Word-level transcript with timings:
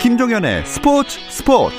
김종현의 0.00 0.64
스포츠 0.64 1.20
스포츠 1.28 1.76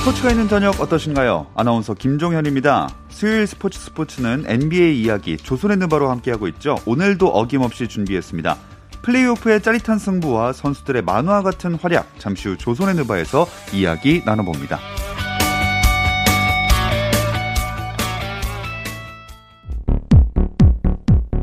스포츠가 0.00 0.30
있는 0.30 0.46
저녁 0.46 0.78
어떠신가요? 0.78 1.46
아나운서 1.54 1.94
김종현입니다. 1.94 2.90
수요일 3.08 3.46
스포츠 3.46 3.80
스포츠는 3.80 4.44
NBA 4.46 5.00
이야기 5.02 5.38
조선의 5.38 5.78
누바로 5.78 6.10
함께하고 6.10 6.48
있죠. 6.48 6.76
오늘도 6.84 7.28
어김없이 7.28 7.88
준비했습니다. 7.88 8.75
플레이오프의 9.06 9.62
짜릿한 9.62 10.00
승부와 10.00 10.52
선수들의 10.52 11.02
만화 11.02 11.40
같은 11.40 11.76
활약 11.76 12.18
잠시 12.18 12.48
후 12.48 12.56
조선의 12.56 12.96
누바에서 12.96 13.46
이야기 13.72 14.20
나눠봅니다. 14.26 14.80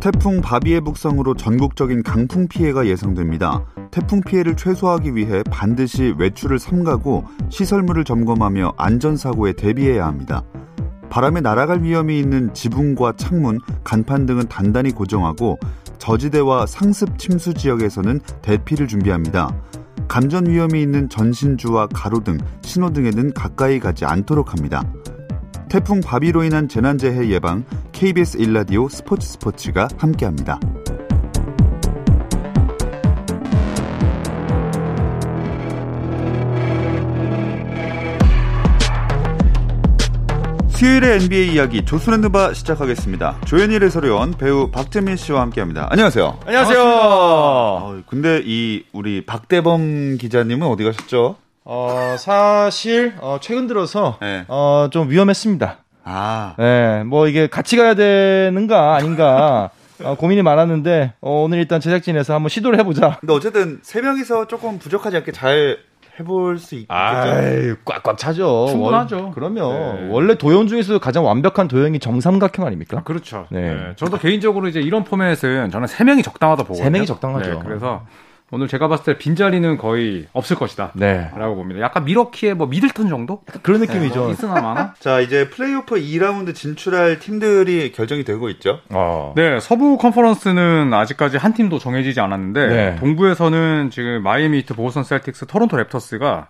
태풍 0.01 0.41
바비의 0.41 0.81
북상으로 0.81 1.35
전국적인 1.35 2.03
강풍 2.03 2.49
피해가 2.49 2.85
예상됩니다. 2.85 3.63
태풍 3.91 4.19
피해를 4.19 4.57
최소화하기 4.57 5.15
위해 5.15 5.41
반드시 5.49 6.13
외출을 6.17 6.59
삼가고 6.59 7.23
시설물을 7.47 8.03
점검하며 8.03 8.73
안전사고에 8.75 9.53
대비해야 9.53 10.05
합니다. 10.05 10.43
바람에 11.09 11.39
날아갈 11.39 11.83
위험이 11.83 12.19
있는 12.19 12.53
지붕과 12.53 13.13
창문, 13.15 13.59
간판 13.85 14.25
등은 14.25 14.49
단단히 14.49 14.91
고정하고 14.91 15.59
저지대와 16.03 16.65
상습 16.65 17.17
침수 17.17 17.53
지역에서는 17.53 18.19
대피를 18.41 18.89
준비합니다. 18.89 19.55
감전 20.09 20.47
위험이 20.47 20.81
있는 20.81 21.07
전신주와 21.07 21.87
가로등, 21.87 22.39
신호등에는 22.61 23.33
가까이 23.33 23.79
가지 23.79 24.03
않도록 24.03 24.51
합니다. 24.51 24.83
태풍 25.69 26.01
바비로 26.01 26.43
인한 26.43 26.67
재난재해 26.67 27.29
예방 27.29 27.63
KBS 27.93 28.35
일라디오 28.35 28.89
스포츠 28.89 29.25
스포츠가 29.25 29.87
함께합니다. 29.97 30.59
수요일의 40.83 41.21
NBA 41.21 41.53
이야기 41.53 41.85
조선앤드바 41.85 42.53
시작하겠습니다. 42.53 43.37
조현일 43.45 43.85
해설위원 43.85 44.33
배우 44.33 44.69
박재민 44.69 45.15
씨와 45.15 45.39
함께합니다. 45.39 45.87
안녕하세요. 45.89 46.39
안녕하세요. 46.45 46.83
어, 46.83 48.01
근데 48.05 48.41
이 48.43 48.83
우리 48.91 49.25
박대범 49.25 50.17
기자님은 50.17 50.67
어디 50.67 50.83
가셨죠? 50.83 51.37
어, 51.63 52.15
사실 52.19 53.13
어, 53.21 53.37
최근 53.39 53.67
들어서 53.67 54.17
네. 54.19 54.43
어, 54.49 54.89
좀 54.91 55.09
위험했습니다. 55.09 55.77
아, 56.03 56.55
네, 56.59 57.05
뭐 57.05 57.29
이게 57.29 57.47
같이 57.47 57.77
가야 57.77 57.93
되는가 57.93 58.95
아닌가 58.95 59.69
어, 60.03 60.15
고민이 60.15 60.41
많았는데 60.41 61.13
어, 61.21 61.43
오늘 61.43 61.59
일단 61.59 61.79
제작진에서 61.79 62.33
한번 62.33 62.49
시도를 62.49 62.77
해보자. 62.79 63.19
근데 63.21 63.31
어쨌든 63.31 63.79
세 63.83 64.01
명이서 64.01 64.47
조금 64.47 64.79
부족하지 64.79 65.15
않게 65.15 65.31
잘 65.31 65.77
해볼 66.19 66.59
수 66.59 66.75
있겠죠. 66.75 66.93
아이, 66.93 67.73
꽉꽉 67.85 68.17
차죠. 68.17 68.67
충분하죠. 68.69 69.15
월- 69.25 69.31
그럼요. 69.33 69.73
네. 69.73 70.07
원래 70.11 70.35
도형 70.35 70.67
중에서도 70.67 70.99
가장 70.99 71.25
완벽한 71.25 71.67
도형이 71.67 71.99
정삼각형 71.99 72.65
아닙니까? 72.65 73.01
그렇죠. 73.03 73.47
네. 73.49 73.73
네. 73.73 73.93
저도 73.95 74.17
개인적으로 74.19 74.67
이제 74.67 74.79
이런 74.79 75.03
포맷은 75.03 75.71
저는 75.71 75.87
세 75.87 76.03
명이 76.03 76.21
적당하다 76.21 76.63
보거든요. 76.63 76.83
세 76.83 76.89
명이 76.91 77.05
적당하죠. 77.07 77.53
네, 77.53 77.59
그래서 77.63 78.03
오늘 78.51 78.67
제가 78.67 78.87
봤을 78.87 79.05
때 79.05 79.17
빈자리는 79.17 79.77
거의 79.77 80.27
없을 80.31 80.55
것이다. 80.55 80.91
네. 80.93 81.31
라고 81.35 81.55
봅니다. 81.55 81.81
약간 81.81 82.05
밀워키의 82.05 82.53
뭐 82.53 82.67
미들턴 82.67 83.09
정도? 83.09 83.41
그런 83.63 83.81
느낌이죠. 83.81 84.29
있으나 84.29 84.61
마나? 84.61 84.93
자, 84.99 85.21
이제 85.21 85.49
플레이오프 85.49 85.95
2라운드 85.95 86.53
진출할 86.53 87.17
팀들이 87.19 87.91
결정이 87.91 88.23
되고 88.23 88.49
있죠. 88.49 88.79
어. 88.89 89.33
네, 89.35 89.59
서부 89.59 89.97
컨퍼런스는 89.97 90.93
아직까지 90.93 91.37
한 91.37 91.53
팀도 91.53 91.79
정해지지 91.79 92.19
않았는데 92.19 92.67
네. 92.67 92.95
동부에서는 92.97 93.89
지금 93.89 94.21
마이애미 94.21 94.59
히트, 94.59 94.75
보스턴 94.75 95.03
셀틱스, 95.03 95.47
토론토 95.47 95.75
랩터스가 95.77 96.47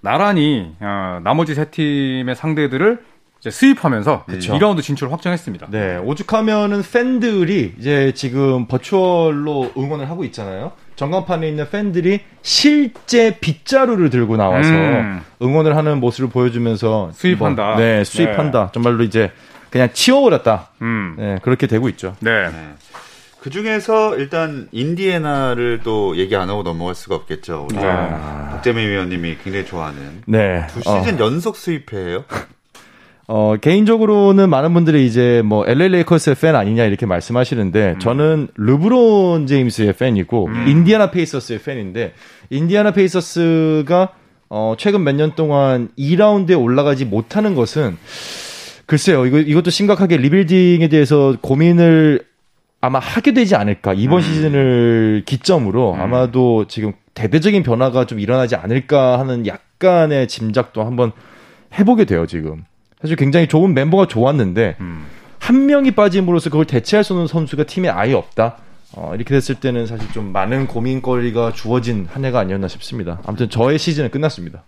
나란히 0.00 0.74
어, 0.80 1.20
나머지 1.22 1.54
세 1.54 1.66
팀의 1.66 2.34
상대들을 2.34 3.11
이제 3.42 3.50
수입하면서 3.50 4.26
그쵸. 4.26 4.54
2라운드 4.54 4.82
진출을 4.82 5.12
확정했습니다. 5.12 5.66
네, 5.70 5.96
오죽하면은 5.96 6.80
팬들이 6.82 7.74
이제 7.76 8.12
지금 8.14 8.66
버추얼로 8.66 9.72
응원을 9.76 10.08
하고 10.08 10.22
있잖아요. 10.22 10.70
전광판에 10.94 11.48
있는 11.48 11.68
팬들이 11.68 12.20
실제 12.42 13.40
빗자루를 13.40 14.10
들고 14.10 14.36
나와서 14.36 14.70
음. 14.70 15.22
응원을 15.42 15.76
하는 15.76 15.98
모습을 15.98 16.30
보여주면서 16.30 17.10
수입한다. 17.14 17.66
뭐, 17.70 17.76
네, 17.78 18.04
수입한다. 18.04 18.70
정말로 18.72 19.02
이제 19.02 19.32
그냥 19.70 19.88
치워버렸다. 19.92 20.68
음. 20.82 21.16
네, 21.18 21.38
그렇게 21.42 21.66
되고 21.66 21.88
있죠. 21.88 22.14
네. 22.20 22.48
그 23.40 23.50
중에서 23.50 24.16
일단 24.18 24.68
인디애나를 24.70 25.80
또 25.82 26.16
얘기 26.16 26.36
안 26.36 26.48
하고 26.48 26.62
넘어갈 26.62 26.94
수가 26.94 27.16
없겠죠. 27.16 27.66
우리 27.68 27.76
아. 27.80 28.50
박재민 28.52 28.88
위원님이 28.88 29.38
굉장히 29.42 29.66
좋아하는 29.66 30.22
네. 30.26 30.64
두 30.68 30.88
어, 30.88 31.00
시즌 31.02 31.18
연속 31.18 31.56
스윕패예요. 31.56 32.24
어, 33.34 33.56
개인적으로는 33.56 34.50
많은 34.50 34.74
분들이 34.74 35.06
이제 35.06 35.40
뭐 35.42 35.64
LA 35.66 35.88
레이커스의 35.88 36.36
팬 36.36 36.54
아니냐 36.54 36.84
이렇게 36.84 37.06
말씀하시는데 37.06 37.94
저는 37.98 38.48
르브론 38.56 39.46
제임스의 39.46 39.94
팬이고 39.94 40.50
인디애나 40.68 41.10
페이서스의 41.10 41.60
팬인데 41.62 42.12
인디애나 42.50 42.90
페이서스가 42.90 44.10
어, 44.50 44.74
최근 44.76 45.02
몇 45.02 45.16
년 45.16 45.32
동안 45.34 45.88
2라운드에 45.98 46.60
올라가지 46.60 47.06
못하는 47.06 47.54
것은 47.54 47.96
글쎄요. 48.84 49.24
이거 49.24 49.38
이것도 49.38 49.70
심각하게 49.70 50.18
리빌딩에 50.18 50.88
대해서 50.88 51.34
고민을 51.40 52.26
아마 52.82 52.98
하게 52.98 53.32
되지 53.32 53.54
않을까. 53.54 53.94
이번 53.94 54.20
시즌을 54.20 55.22
기점으로 55.24 55.96
아마도 55.98 56.66
지금 56.66 56.92
대대적인 57.14 57.62
변화가 57.62 58.04
좀 58.04 58.20
일어나지 58.20 58.56
않을까 58.56 59.18
하는 59.18 59.46
약간의 59.46 60.28
짐작도 60.28 60.84
한번 60.84 61.12
해보게 61.78 62.04
돼요, 62.04 62.26
지금. 62.26 62.64
사실 63.02 63.16
굉장히 63.16 63.46
좋은 63.48 63.74
멤버가 63.74 64.06
좋았는데, 64.06 64.76
음. 64.80 65.04
한 65.38 65.66
명이 65.66 65.90
빠짐으로써 65.90 66.50
그걸 66.50 66.64
대체할 66.64 67.02
수 67.02 67.12
있는 67.14 67.26
선수가 67.26 67.64
팀에 67.64 67.88
아예 67.88 68.14
없다. 68.14 68.58
어, 68.94 69.12
이렇게 69.14 69.34
됐을 69.34 69.56
때는 69.56 69.86
사실 69.86 70.10
좀 70.12 70.32
많은 70.32 70.68
고민거리가 70.68 71.52
주어진 71.52 72.06
한 72.12 72.24
해가 72.24 72.38
아니었나 72.38 72.68
싶습니다. 72.68 73.18
아무튼 73.26 73.50
저의 73.50 73.78
시즌은 73.78 74.10
끝났습니다. 74.10 74.62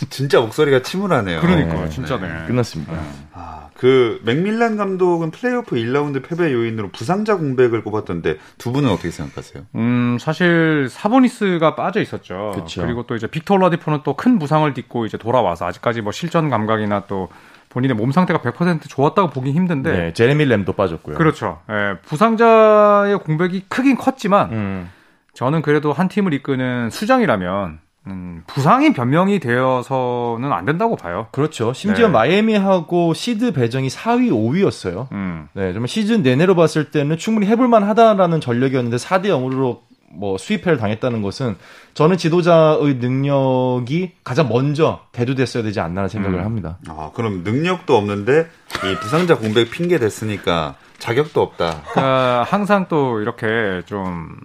진짜 0.10 0.40
목소리가 0.40 0.82
침울하네요. 0.82 1.40
그러니까 1.40 1.74
네. 1.74 1.88
진짜 1.88 2.18
네. 2.18 2.28
끝났습니다. 2.46 2.92
아, 3.32 3.68
그 3.74 4.20
맥밀란 4.24 4.76
감독은 4.76 5.30
플레이오프 5.30 5.76
1라운드 5.76 6.22
패배 6.26 6.52
요인으로 6.52 6.90
부상자 6.90 7.36
공백을 7.36 7.82
꼽았던데 7.84 8.38
두 8.58 8.72
분은 8.72 8.90
어떻게 8.90 9.10
생각하세요? 9.10 9.64
음, 9.74 10.16
사실 10.20 10.88
사보니스가 10.90 11.74
빠져 11.76 12.00
있었죠. 12.00 12.52
그쵸. 12.54 12.82
그리고 12.82 13.04
또 13.04 13.14
이제 13.16 13.26
빅터 13.26 13.54
올라디포는 13.54 14.00
또 14.04 14.14
큰 14.16 14.38
부상을 14.38 14.72
딛고 14.72 15.04
이제 15.06 15.18
돌아와서 15.18 15.66
아직까지 15.66 16.00
뭐 16.00 16.10
실전 16.10 16.48
감각이나 16.48 17.04
또 17.06 17.28
본인의 17.68 17.94
몸 17.96 18.10
상태가 18.12 18.40
100% 18.40 18.88
좋았다고 18.88 19.28
보긴 19.28 19.52
힘든데 19.54 19.92
네, 19.92 20.12
제레미 20.14 20.46
램도 20.46 20.72
빠졌고요. 20.72 21.16
그렇죠. 21.18 21.60
예, 21.70 21.98
부상자의 22.06 23.18
공백이 23.18 23.66
크긴 23.68 23.96
컸지만 23.96 24.52
음, 24.52 24.90
저는 25.34 25.60
그래도 25.60 25.92
한 25.92 26.08
팀을 26.08 26.32
이끄는 26.32 26.88
수장이라면 26.90 27.80
음, 28.06 28.42
부상이 28.46 28.92
변명이 28.92 29.40
되어서는 29.40 30.52
안 30.52 30.64
된다고 30.64 30.96
봐요. 30.96 31.26
그렇죠. 31.32 31.72
심지어 31.72 32.06
네. 32.06 32.12
마이애미하고 32.12 33.14
시드 33.14 33.52
배정이 33.52 33.88
4위, 33.88 34.30
5위였어요. 34.30 35.10
음. 35.12 35.48
네, 35.54 35.72
정말 35.72 35.88
시즌 35.88 36.22
내내로 36.22 36.54
봤을 36.54 36.90
때는 36.90 37.18
충분히 37.18 37.46
해볼만 37.46 37.82
하다라는 37.82 38.40
전력이었는데 38.40 38.96
4대 38.96 39.26
0으로 39.26 39.80
뭐 40.08 40.38
수입회를 40.38 40.78
당했다는 40.78 41.20
것은 41.20 41.56
저는 41.94 42.16
지도자의 42.16 42.94
능력이 42.96 44.12
가장 44.24 44.48
먼저 44.48 45.00
대두됐어야 45.12 45.62
되지 45.62 45.80
않나라는 45.80 46.08
생각을 46.08 46.38
음. 46.38 46.44
합니다. 46.44 46.78
아, 46.88 47.10
그럼 47.14 47.42
능력도 47.44 47.96
없는데 47.96 48.46
이 48.84 49.00
부상자 49.00 49.36
공백 49.36 49.70
핑계 49.70 49.98
댔으니까 49.98 50.76
자격도 50.98 51.42
없다. 51.42 51.82
그러니까 51.90 52.46
항상 52.48 52.86
또 52.88 53.20
이렇게 53.20 53.82
좀 53.86 54.36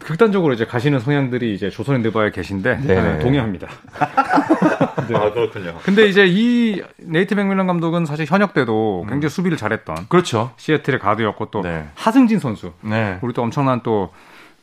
극단적으로 0.00 0.52
이제 0.54 0.64
가시는 0.64 1.00
성향들이 1.00 1.54
이제 1.54 1.70
조선핸드바에 1.70 2.30
계신데 2.30 2.80
네. 2.82 3.02
네, 3.02 3.18
동의합니다. 3.18 3.68
아, 5.14 5.32
그렇군요. 5.32 5.78
근데 5.82 6.06
이제 6.06 6.26
이 6.26 6.82
네이트 6.98 7.34
맥밀런 7.34 7.66
감독은 7.66 8.06
사실 8.06 8.26
현역 8.26 8.54
때도 8.54 9.06
굉장히 9.08 9.30
수비를 9.30 9.56
잘했던 9.56 10.06
그렇죠. 10.08 10.52
시애틀의 10.56 11.00
가드였고 11.00 11.46
또 11.50 11.62
네. 11.62 11.86
하승진 11.94 12.38
선수 12.38 12.72
네. 12.80 13.18
우리 13.22 13.32
또 13.32 13.42
엄청난 13.42 13.82
또 13.82 14.12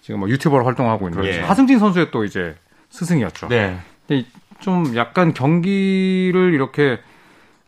지금 0.02 0.20
뭐 0.20 0.30
유튜버로 0.30 0.66
활동하고 0.66 1.08
있는 1.08 1.22
그렇죠. 1.22 1.44
하승진 1.44 1.80
선수의 1.80 2.12
또 2.12 2.24
이제 2.24 2.56
스승이었죠. 2.90 3.48
네. 3.48 3.78
근데 4.08 4.26
좀 4.60 4.96
약간 4.96 5.34
경기를 5.34 6.54
이렇게 6.54 7.00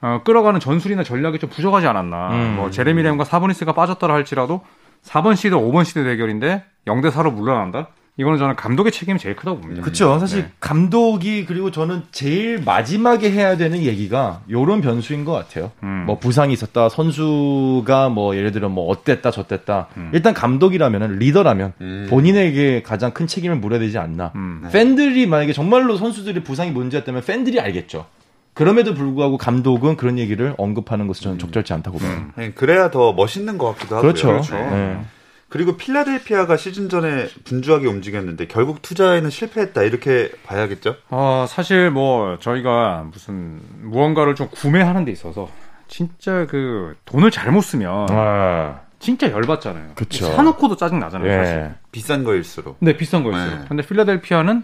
어, 0.01 0.21
끌어가는 0.23 0.59
전술이나 0.59 1.03
전략이 1.03 1.39
좀 1.39 1.49
부족하지 1.49 1.87
않았나. 1.87 2.29
음. 2.31 2.55
뭐 2.57 2.69
제레미 2.69 3.01
램과 3.03 3.23
사보니스가 3.23 3.73
빠졌더라 3.73 4.13
할지라도 4.13 4.61
4번 5.03 5.35
시드, 5.35 5.55
5번 5.55 5.85
시드 5.85 6.03
대결인데 6.03 6.63
0대 6.87 7.11
4로 7.11 7.33
물러난다. 7.33 7.89
이거는 8.17 8.37
저는 8.37 8.55
감독의 8.55 8.93
책임이 8.93 9.19
제일 9.19 9.35
크다고 9.35 9.59
봅니다. 9.59 9.81
그렇죠. 9.81 10.17
사실 10.19 10.43
네. 10.43 10.51
감독이 10.61 11.45
그리고 11.45 11.69
저는 11.69 12.03
제일 12.11 12.61
마지막에 12.63 13.29
해야 13.29 13.57
되는 13.57 13.79
얘기가 13.79 14.41
요런 14.49 14.79
변수인 14.79 15.25
것 15.25 15.33
같아요. 15.33 15.71
음. 15.83 16.03
뭐 16.05 16.17
부상이 16.17 16.53
있었다, 16.53 16.87
선수가 16.87 18.09
뭐 18.09 18.37
예를 18.37 18.53
들어 18.53 18.69
뭐 18.69 18.87
어땠다, 18.87 19.31
저땠다. 19.31 19.87
음. 19.97 20.11
일단 20.13 20.33
감독이라면 20.33 21.17
리더라면 21.19 21.73
음. 21.81 22.07
본인에게 22.09 22.83
가장 22.83 23.11
큰 23.11 23.27
책임을 23.27 23.57
물어야 23.57 23.79
되지 23.79 23.97
않나. 23.97 24.31
음. 24.35 24.61
네. 24.63 24.71
팬들이 24.71 25.27
만약에 25.27 25.51
정말로 25.51 25.97
선수들의 25.97 26.41
부상이 26.45 26.71
문제였다면 26.71 27.21
팬들이 27.25 27.59
알겠죠. 27.59 28.05
그럼에도 28.55 28.93
불구하고 28.95 29.37
감독은 29.37 29.97
그런 29.97 30.17
얘기를 30.17 30.55
언급하는 30.57 31.07
것은 31.07 31.23
저는 31.23 31.39
적절치 31.39 31.73
않다고 31.73 31.99
봐요. 31.99 32.25
네, 32.37 32.51
그래야 32.53 32.89
더 32.89 33.13
멋있는 33.13 33.57
것 33.57 33.73
같기도 33.73 33.97
하고요. 33.97 34.13
그렇죠. 34.13 34.27
그렇죠. 34.29 34.55
네. 34.55 35.01
그리고 35.49 35.77
필라델피아가 35.77 36.57
시즌 36.57 36.89
전에 36.89 37.27
분주하게 37.43 37.87
움직였는데 37.87 38.47
결국 38.47 38.81
투자에는 38.81 39.29
실패했다 39.29 39.83
이렇게 39.83 40.31
봐야겠죠? 40.45 40.95
어, 41.09 41.45
사실 41.47 41.91
뭐 41.91 42.39
저희가 42.39 43.05
무슨 43.11 43.59
무언가를 43.81 44.35
좀 44.35 44.47
구매하는 44.49 45.05
데 45.05 45.11
있어서 45.11 45.49
진짜 45.87 46.47
그 46.47 46.95
돈을 47.05 47.31
잘못 47.31 47.61
쓰면 47.61 48.07
아, 48.09 48.79
진짜 48.99 49.29
열받잖아요. 49.29 49.91
그쵸. 49.95 50.31
사놓고도 50.31 50.77
짜증 50.77 50.99
나잖아요. 50.99 51.29
예. 51.29 51.35
사실. 51.37 51.73
비싼 51.91 52.23
거일수록. 52.23 52.79
근데 52.79 52.97
비싼 52.97 53.23
거였어요. 53.23 53.59
네. 53.59 53.65
근데 53.67 53.85
필라델피아는 53.85 54.63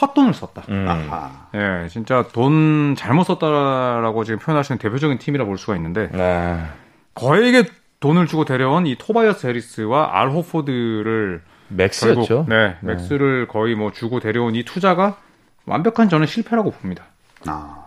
헛돈을 0.00 0.34
썼다. 0.34 0.62
음. 0.68 0.86
아하. 0.88 1.48
예, 1.54 1.88
진짜 1.88 2.24
돈 2.32 2.94
잘못 2.96 3.24
썼다라고 3.24 4.24
지금 4.24 4.38
표현하시는 4.38 4.78
대표적인 4.78 5.18
팀이라 5.18 5.44
볼 5.44 5.58
수가 5.58 5.76
있는데 5.76 6.10
아, 6.14 6.74
거액의 7.14 7.64
돈을 8.00 8.26
주고 8.26 8.44
데려온 8.44 8.86
이 8.86 8.96
토바이어스 8.96 9.46
해리스와 9.46 10.10
알 10.12 10.30
호포드를 10.30 11.42
max였죠. 11.68 12.24
결국 12.24 12.48
네, 12.48 12.76
max를 12.80 13.48
거의 13.48 13.74
뭐 13.74 13.90
주고 13.92 14.20
데려온 14.20 14.54
이 14.54 14.64
투자가 14.64 15.16
완벽한 15.66 16.08
저는 16.08 16.26
실패라고 16.26 16.70
봅니다. 16.70 17.04
아. 17.46 17.84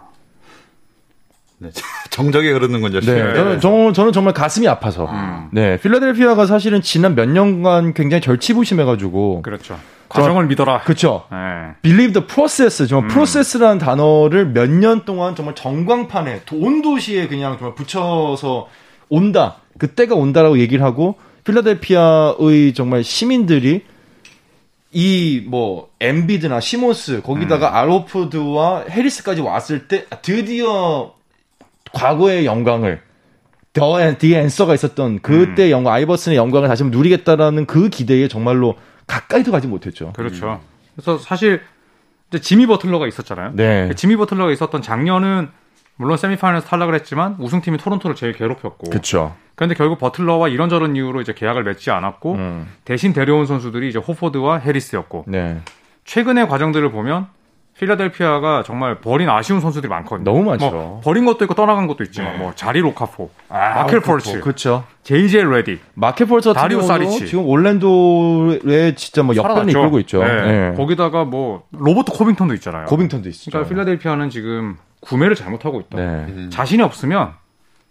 네, 1.59 1.69
정적이 2.09 2.51
흐르는군요. 2.51 3.00
네. 3.00 3.06
저는, 3.06 3.59
저, 3.59 3.92
저는 3.94 4.12
정말 4.12 4.33
가슴이 4.33 4.68
아파서. 4.68 5.06
음. 5.06 5.50
네, 5.51 5.77
필라델피아가 5.80 6.45
사실은 6.45 6.81
지난 6.81 7.15
몇 7.15 7.30
년간 7.30 7.94
굉장히 7.94 8.21
절치부심해가지고. 8.21 9.44
그렇죠. 9.44 9.80
과정을 10.12 10.48
믿어라. 10.48 10.81
그쵸. 10.81 11.25
예. 11.31 11.75
Believe 11.81 12.13
the 12.13 12.28
process. 12.28 12.88
정말 12.88 13.06
음. 13.06 13.13
프로세스라는 13.13 13.78
단어를 13.80 14.48
몇 14.48 14.69
년 14.69 15.06
동안 15.06 15.36
정말 15.36 15.56
전광판에, 15.56 16.42
온 16.54 16.81
도시에 16.81 17.28
그냥 17.28 17.58
정말 17.58 17.75
붙여서 17.75 18.68
온다. 19.10 19.56
그때가 19.78 20.16
온다라고 20.16 20.60
얘기를 20.60 20.84
하고, 20.86 21.16
필라델피아의 21.44 22.74
정말 22.75 23.04
시민들이 23.04 23.84
이 24.94 25.46
뭐 25.48 25.90
엠비드나 26.02 26.60
시몬스 26.60 27.22
거기다가 27.24 27.69
음. 27.69 27.75
알호프드와 27.75 28.86
해리스까지 28.90 29.40
왔을 29.42 29.88
때 29.88 30.06
드디어 30.22 31.14
과거의 31.94 32.46
영광을 32.46 33.02
더 33.74 34.14
뒤에 34.16 34.40
앤서가 34.42 34.74
있었던 34.75 35.19
그때 35.22 35.68
음. 35.68 35.72
영광 35.72 35.94
아이버슨의 35.94 36.38
영광을 36.38 36.68
다시 36.68 36.84
한번 36.84 36.98
누리겠다라는 37.00 37.66
그 37.68 37.88
기대에 37.90 38.28
정말로 38.28 38.75
가까이도 39.12 39.52
가지 39.52 39.68
못했죠. 39.68 40.13
그렇죠. 40.13 40.62
그래서 40.96 41.18
사실 41.18 41.62
이제 42.30 42.40
지미 42.40 42.66
버틀러가 42.66 43.08
있었잖아요. 43.08 43.52
네. 43.56 43.94
지미 43.96 44.16
버틀러가 44.16 44.52
있었던 44.54 44.81
작년은 44.81 45.50
물론 45.98 46.18
세미파이널에서 46.18 46.66
탈락을 46.66 46.96
했지만 46.96 47.36
우승팀인 47.38 47.78
토론토를 47.78 48.16
제일 48.16 48.31
괴롭혔고. 48.34 48.90
그렇죠. 48.90 49.36
그런데 49.56 49.75
결국 49.75 50.00
버틀러와 50.00 50.48
이런저런 50.48 50.96
이유로 50.96 51.19
이제 51.22 51.34
계약을 51.34 51.63
맺지 51.63 51.92
않았고 51.92 52.34
음. 52.36 52.68
대신 52.86 53.12
데려온 53.12 53.46
선수들이 53.46 53.90
이제 53.90 54.00
호포드와 54.00 54.60
해리스였고 54.60 55.25
네. 55.28 55.60
최근의 56.06 56.48
과정들을 56.48 56.90
보면 56.92 57.28
필라델피아가 57.81 58.62
정말 58.63 59.01
버린 59.01 59.28
아쉬운 59.28 59.60
선수들이 59.60 59.89
많거든요. 59.89 60.24
너무 60.24 60.44
많죠. 60.44 60.69
뭐 60.69 61.01
버린 61.04 61.25
것도 61.25 61.44
있고 61.45 61.56
떠나간 61.56 61.88
것도 61.88 62.04
있지만 62.04 62.33
네. 62.33 62.38
뭐 62.38 62.54
자릴 62.54 62.80
오카포, 62.80 63.31
마켈 63.50 64.01
폴츠, 64.01 64.39
그렇죠. 64.39 64.83
제이제이 65.01 65.44
레딕, 65.44 65.80
마켈 65.95 66.25
폴츠, 66.25 66.54
다리오 66.54 66.83
사리치. 66.83 67.25
지금 67.25 67.48
올랜도에 67.48 68.94
진짜 68.94 69.24
뭐 69.24 69.33
살아났죠. 69.33 69.69
이끌고 69.69 70.00
있죠. 70.01 70.24
네. 70.24 70.42
네. 70.69 70.74
거기다가 70.78 71.25
뭐 71.25 71.63
로버트 71.72 72.12
코빙턴도 72.12 72.54
있잖아요. 72.56 72.86
고빙턴도 72.86 73.28
있죠. 73.30 73.50
그러니까 73.50 73.69
필라델피아는 73.69 74.30
지금 74.30 74.78
구매를 75.00 75.36
잘못하고 75.36 75.81
있다. 75.81 75.98
네. 75.98 76.04
음. 76.04 76.50
자신이 76.54 76.83
없으면 76.83 77.31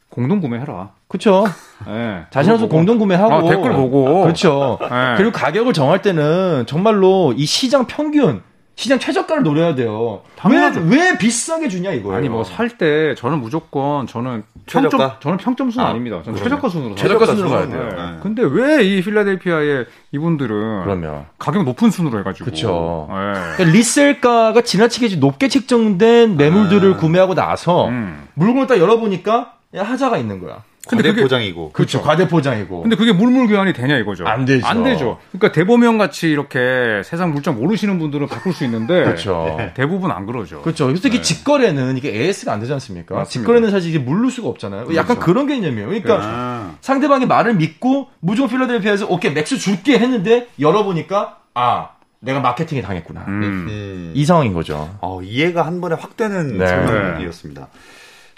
공동 0.08 0.40
구매해라. 0.40 0.90
그렇죠. 1.08 1.44
네. 1.84 2.26
자신 2.30 2.52
없어 2.52 2.66
그거 2.66 2.68
보고. 2.68 2.76
공동 2.76 2.98
구매하고 2.98 3.34
아, 3.34 3.42
댓글 3.42 3.72
보고. 3.72 4.22
그렇죠. 4.22 4.78
네. 4.82 5.14
그리고 5.16 5.32
가격을 5.32 5.72
정할 5.72 6.00
때는 6.00 6.64
정말로 6.66 7.34
이 7.36 7.44
시장 7.44 7.86
평균, 7.88 8.42
시장 8.80 8.98
최저가를 8.98 9.42
노려야 9.42 9.74
돼요. 9.74 10.22
당연하죠. 10.36 10.80
왜, 10.88 11.10
왜 11.10 11.18
비싸게 11.18 11.68
주냐 11.68 11.92
이거예요. 11.92 12.16
아니 12.16 12.30
뭐 12.30 12.44
살 12.44 12.70
때 12.78 13.14
저는 13.14 13.38
무조건 13.40 14.06
저는 14.06 14.42
평점 14.66 14.90
최저가? 14.90 15.18
저는 15.20 15.36
평점 15.36 15.70
순 15.70 15.82
아, 15.82 15.88
아, 15.88 15.92
닙니다 15.92 16.22
저는. 16.24 16.38
최저가 16.42 16.68
순으로 16.70 16.94
최저가. 16.94 17.26
순으로 17.26 17.50
가야. 17.50 17.68
돼요. 17.68 17.88
네. 17.94 18.18
근데 18.22 18.42
왜 18.42 18.80
이 18.82 19.02
필라델피아의 19.02 19.84
이분들은 20.12 20.84
그러면 20.84 21.26
가격 21.38 21.64
높은 21.64 21.90
순으로 21.90 22.18
해가지고 22.20 22.46
그쵸. 22.46 23.06
네. 23.10 23.14
그러니까 23.56 23.64
리셀가가 23.64 24.62
지나치게 24.62 25.16
높게 25.16 25.48
책정된 25.48 26.38
매물들을 26.38 26.94
아. 26.94 26.96
구매하고 26.96 27.34
나서 27.34 27.88
음. 27.88 28.26
물건을 28.32 28.66
딱 28.66 28.78
열어보니까 28.78 29.52
하자가 29.76 30.16
있는 30.16 30.40
거야. 30.40 30.62
근데 30.88 31.02
근데 31.02 31.10
그게- 31.10 31.22
포장이고. 31.22 31.72
그렇죠. 31.72 32.00
과대 32.00 32.26
포장이고. 32.26 32.80
근데 32.82 32.96
그게 32.96 33.12
물물 33.12 33.46
교환이 33.48 33.72
되냐 33.74 33.96
이거죠. 33.98 34.26
안 34.26 34.44
되죠. 34.46 34.66
안 34.66 34.82
되죠. 34.82 35.18
그러니까 35.30 35.52
대보명 35.52 35.98
같이 35.98 36.28
이렇게 36.30 37.02
세상 37.04 37.32
물정 37.32 37.56
모르시는 37.56 37.98
분들은 37.98 38.26
바꿀 38.28 38.52
수 38.54 38.64
있는데 38.64 39.04
그렇죠. 39.04 39.58
대부분 39.74 40.10
안 40.10 40.24
그러죠. 40.26 40.62
그렇죠. 40.62 40.92
특히 40.94 41.18
네. 41.18 41.22
직거래는 41.22 41.98
이게 41.98 42.08
AS가 42.08 42.52
안 42.52 42.60
되지 42.60 42.72
않습니까? 42.72 43.14
맞습니다. 43.14 43.30
직거래는 43.30 43.70
사실 43.70 43.90
이게 43.90 43.98
물를 43.98 44.30
수가 44.30 44.48
없잖아요. 44.48 44.86
약간 44.94 45.16
그렇죠. 45.16 45.20
그런 45.20 45.46
개념이에요. 45.48 45.86
그러니까 45.86 46.18
아. 46.22 46.74
상대방의 46.80 47.26
말을 47.28 47.54
믿고 47.54 48.08
무조건 48.20 48.48
필라델피아에서 48.50 49.06
오케이 49.08 49.32
max 49.32 49.58
줄게 49.58 49.98
했는데 49.98 50.48
열어보니까 50.58 51.38
아 51.54 51.90
내가 52.20 52.40
마케팅에 52.40 52.80
당했구나. 52.82 53.24
음. 53.28 53.42
음. 53.42 54.12
이 54.14 54.24
상황인 54.24 54.54
거죠. 54.54 54.96
어, 55.02 55.20
이해가 55.22 55.62
한 55.66 55.80
번에 55.80 55.94
확 55.98 56.16
되는 56.16 56.58
네. 56.58 56.66
설명이었습니다. 56.66 57.68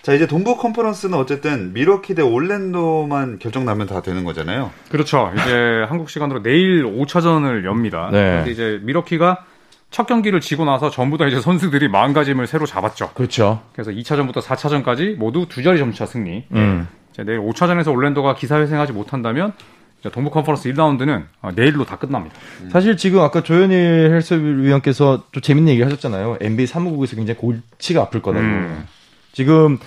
자, 0.02 0.12
이제 0.14 0.26
동부 0.26 0.56
컨퍼런스는 0.56 1.16
어쨌든 1.16 1.72
밀워키 1.72 2.16
대 2.16 2.22
올랜도만 2.22 3.38
결정 3.38 3.64
나면 3.64 3.86
다 3.86 4.02
되는 4.02 4.24
거잖아요. 4.24 4.72
그렇죠. 4.90 5.32
이제 5.34 5.84
한국 5.88 6.10
시간으로 6.10 6.42
내일 6.42 6.84
5차전을 6.84 7.64
엽니다. 7.64 8.10
네. 8.10 8.36
근데 8.38 8.50
이제 8.50 8.80
밀워키가 8.82 9.44
첫 9.92 10.06
경기를 10.06 10.40
지고 10.40 10.64
나서 10.64 10.90
전부 10.90 11.18
다 11.18 11.26
이제 11.26 11.40
선수들이 11.40 11.86
마음가짐을 11.88 12.48
새로 12.48 12.66
잡았죠. 12.66 13.10
그렇죠. 13.14 13.62
그래서 13.74 13.92
2차전부터 13.92 14.42
4차전까지 14.42 15.16
모두 15.16 15.46
두 15.48 15.62
자리 15.62 15.78
점차 15.78 16.04
승리. 16.04 16.46
음. 16.50 16.88
이제 17.12 17.22
내일 17.22 17.38
5차전에서 17.38 17.92
올랜도가 17.92 18.34
기사회생하지 18.34 18.92
못한다면 18.92 19.52
이제 20.00 20.10
동부 20.10 20.30
컨퍼런스 20.30 20.72
1라운드는 20.72 21.26
어, 21.42 21.50
내일로 21.54 21.84
다 21.84 21.96
끝납니다. 21.96 22.34
사실 22.70 22.96
지금 22.96 23.20
아까 23.20 23.42
조현일 23.42 24.10
헬스위원께서 24.14 25.24
좀 25.30 25.40
재밌는 25.42 25.74
얘기 25.74 25.82
하셨잖아요. 25.82 26.38
NBA 26.40 26.66
사무국에서 26.66 27.14
굉장히 27.14 27.38
골치가 27.38 28.02
아플 28.02 28.20
거다고. 28.20 28.44
음. 28.44 28.84
지금 29.32 29.78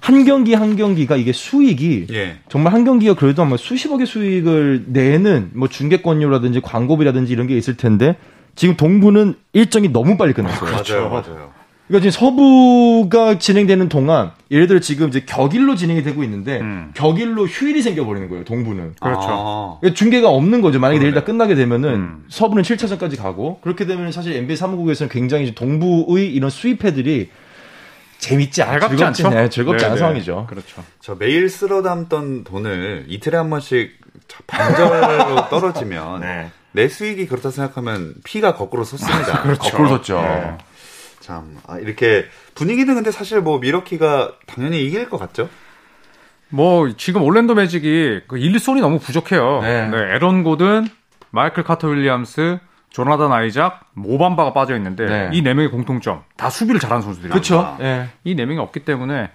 한 0.00 0.24
경기 0.24 0.54
한 0.54 0.76
경기가 0.76 1.16
이게 1.16 1.32
수익이 1.32 2.06
예. 2.12 2.36
정말 2.48 2.72
한 2.72 2.84
경기가 2.84 3.14
그래도 3.14 3.42
아마 3.42 3.56
수십억의 3.56 4.06
수익을 4.06 4.84
내는 4.88 5.50
뭐 5.54 5.68
중계권료라든지 5.68 6.60
광고비라든지 6.60 7.32
이런 7.32 7.46
게 7.46 7.56
있을 7.56 7.76
텐데 7.76 8.16
지금 8.54 8.76
동부는 8.76 9.34
일정이 9.52 9.92
너무 9.92 10.16
빨리 10.16 10.32
끝났어요. 10.32 10.70
맞아요, 10.70 11.08
맞아요. 11.08 11.62
그러니까 11.88 12.10
지금 12.10 12.26
서부가 12.26 13.38
진행되는 13.38 13.88
동안 13.88 14.30
예를 14.50 14.66
들어 14.66 14.80
지금 14.80 15.08
이제 15.08 15.24
격일로 15.26 15.74
진행이 15.74 16.02
되고 16.02 16.22
있는데 16.22 16.60
음. 16.60 16.90
격일로 16.94 17.46
휴일이 17.46 17.82
생겨버리는 17.82 18.28
거예요. 18.28 18.44
동부는. 18.44 18.94
그렇죠. 19.00 19.26
아. 19.28 19.76
그러니까 19.80 19.98
중계가 19.98 20.28
없는 20.30 20.62
거죠. 20.62 20.80
만약에 20.80 21.00
내일 21.00 21.12
다 21.12 21.22
끝나게 21.24 21.54
되면은 21.54 21.90
음. 21.90 22.24
서부는 22.28 22.62
7차전까지 22.62 23.18
가고 23.18 23.60
그렇게 23.60 23.84
되면 23.84 24.10
사실 24.10 24.32
NBA 24.34 24.56
사무국에서는 24.56 25.10
굉장히 25.10 25.44
이제 25.44 25.54
동부의 25.54 26.32
이런 26.32 26.50
수입회들이 26.50 27.28
재밌지 28.22 28.62
않, 28.62 28.78
즐겁지 28.78 28.96
즐겁지, 28.96 29.04
않죠? 29.24 29.36
네, 29.36 29.48
즐겁지 29.48 29.80
네, 29.80 29.84
않은 29.86 29.94
네. 29.96 29.98
상황이죠. 29.98 30.46
그렇죠. 30.48 30.84
저 31.00 31.16
매일 31.16 31.48
쓸어 31.50 31.82
담던 31.82 32.44
돈을 32.44 33.06
이틀에 33.08 33.36
한 33.36 33.50
번씩 33.50 33.98
반절로 34.46 35.48
떨어지면 35.50 36.20
네. 36.20 36.50
내 36.70 36.86
수익이 36.86 37.26
그렇다 37.26 37.50
생각하면 37.50 38.14
피가 38.22 38.54
거꾸로 38.54 38.84
솟습니다. 38.84 39.42
거꾸로 39.58 39.88
섰죠. 39.88 40.22
네. 40.22 40.56
참 41.18 41.58
아, 41.66 41.78
이렇게 41.78 42.26
분위기는 42.54 42.94
근데 42.94 43.10
사실 43.10 43.40
뭐 43.40 43.58
미러키가 43.58 44.34
당연히 44.46 44.84
이길 44.86 45.08
것 45.08 45.18
같죠? 45.18 45.48
뭐 46.48 46.94
지금 46.96 47.22
올랜도 47.22 47.54
매직이 47.54 48.20
그 48.28 48.38
일손이 48.38 48.80
너무 48.80 49.00
부족해요. 49.00 49.62
네. 49.62 49.88
네. 49.88 49.96
에런 49.96 50.44
고든, 50.44 50.86
마이클 51.30 51.64
카터 51.64 51.88
윌리엄스, 51.88 52.60
조나단 52.92 53.32
아이작, 53.32 53.86
모밤바가 53.94 54.52
빠져 54.52 54.76
있는데 54.76 55.06
네. 55.06 55.30
이네 55.32 55.54
명의 55.54 55.70
공통점 55.70 56.22
다 56.36 56.50
수비를 56.50 56.78
잘하는 56.78 57.02
선수들이에요. 57.02 57.32
그렇죠. 57.32 57.60
아. 57.60 57.78
예. 57.80 58.08
이네 58.24 58.44
명이 58.44 58.58
없기 58.58 58.80
때문에 58.80 59.30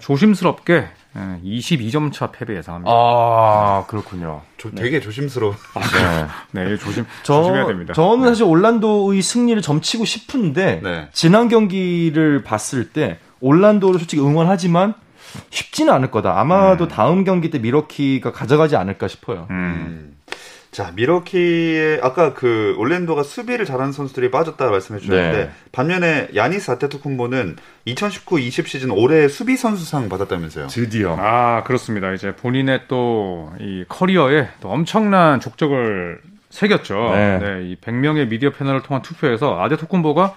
조심스럽게 0.00 0.88
22점 1.14 2.12
차 2.12 2.30
패배 2.30 2.56
예상합니다. 2.56 2.92
아, 2.92 3.84
그렇군요. 3.88 4.42
조, 4.56 4.70
되게 4.70 5.00
조심스러워. 5.00 5.54
네, 6.52 6.64
네 6.64 6.76
조심, 6.76 7.04
저, 7.22 7.42
조심해야 7.42 7.66
됩니다. 7.66 7.94
저는 7.94 8.22
네. 8.22 8.28
사실 8.28 8.44
올란도의 8.44 9.20
승리를 9.20 9.60
점치고 9.60 10.04
싶은데, 10.04 10.80
네. 10.82 11.08
지난 11.12 11.48
경기를 11.48 12.44
봤을 12.44 12.90
때, 12.90 13.18
올란도를 13.40 13.98
솔직히 13.98 14.22
응원하지만, 14.22 14.94
쉽지는 15.50 15.92
않을 15.94 16.10
거다. 16.10 16.38
아마도 16.38 16.88
다음 16.88 17.24
경기 17.24 17.50
때 17.50 17.58
미러키가 17.58 18.32
가져가지 18.32 18.76
않을까 18.76 19.08
싶어요. 19.08 19.46
음. 19.50 20.16
음. 20.70 20.72
자, 20.72 20.92
미러키의 20.94 22.00
아까 22.02 22.32
그 22.32 22.74
올랜도가 22.78 23.22
수비를 23.24 23.64
잘하는 23.66 23.92
선수들이 23.92 24.30
빠졌다 24.30 24.70
말씀해 24.70 25.00
주셨는데 25.00 25.38
네. 25.38 25.50
반면에 25.72 26.28
야니스 26.34 26.70
아테토쿤보는 26.70 27.56
2019-20 27.88 28.66
시즌 28.66 28.90
올해 28.92 29.26
수비 29.28 29.56
선수상 29.56 30.08
받았다면서요. 30.08 30.68
드디어. 30.68 31.16
아, 31.18 31.62
그렇습니다. 31.64 32.12
이제 32.12 32.34
본인의 32.36 32.82
또 32.88 33.52
이 33.58 33.84
커리어에 33.88 34.48
또 34.60 34.68
엄청난 34.70 35.40
족적을 35.40 36.20
새겼죠. 36.50 37.10
네. 37.14 37.38
네. 37.38 37.68
이 37.70 37.76
100명의 37.76 38.28
미디어 38.28 38.50
패널을 38.50 38.82
통한 38.82 39.02
투표에서 39.02 39.60
아데토쿤보가 39.60 40.34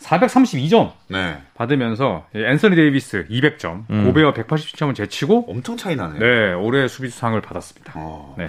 432점 0.00 0.92
네. 1.08 1.36
받으면서 1.54 2.26
이 2.34 2.38
앤서니 2.42 2.74
데이비스 2.76 3.26
200점, 3.30 3.84
음. 3.90 4.04
고베어 4.06 4.32
180점을 4.32 4.94
제치고 4.94 5.46
엄청 5.50 5.76
차이 5.76 5.96
나네요. 5.96 6.18
네, 6.18 6.52
올해 6.54 6.88
수비수상을 6.88 7.38
받았습니다. 7.42 7.92
어. 7.96 8.34
네. 8.38 8.48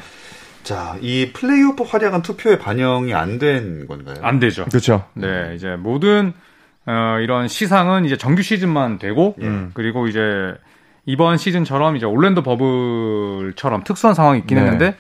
자, 0.63 0.95
이 1.01 1.31
플레이오프 1.33 1.83
활약은 1.83 2.21
투표에 2.21 2.57
반영이 2.59 3.13
안 3.13 3.39
된 3.39 3.87
건가요? 3.87 4.15
안 4.21 4.39
되죠. 4.39 4.65
그렇죠. 4.65 5.05
네, 5.13 5.53
이제 5.55 5.75
모든 5.77 6.33
어, 6.85 7.17
이런 7.21 7.47
시상은 7.47 8.05
이제 8.05 8.17
정규 8.17 8.41
시즌만 8.41 8.99
되고 8.99 9.35
음. 9.41 9.71
그리고 9.73 10.07
이제 10.07 10.19
이번 11.05 11.37
시즌처럼 11.37 11.95
이제 11.95 12.05
올랜도 12.05 12.43
버블처럼 12.43 13.83
특수한 13.83 14.13
상황이 14.13 14.39
있긴 14.39 14.57
네. 14.57 14.63
했는데 14.63 14.95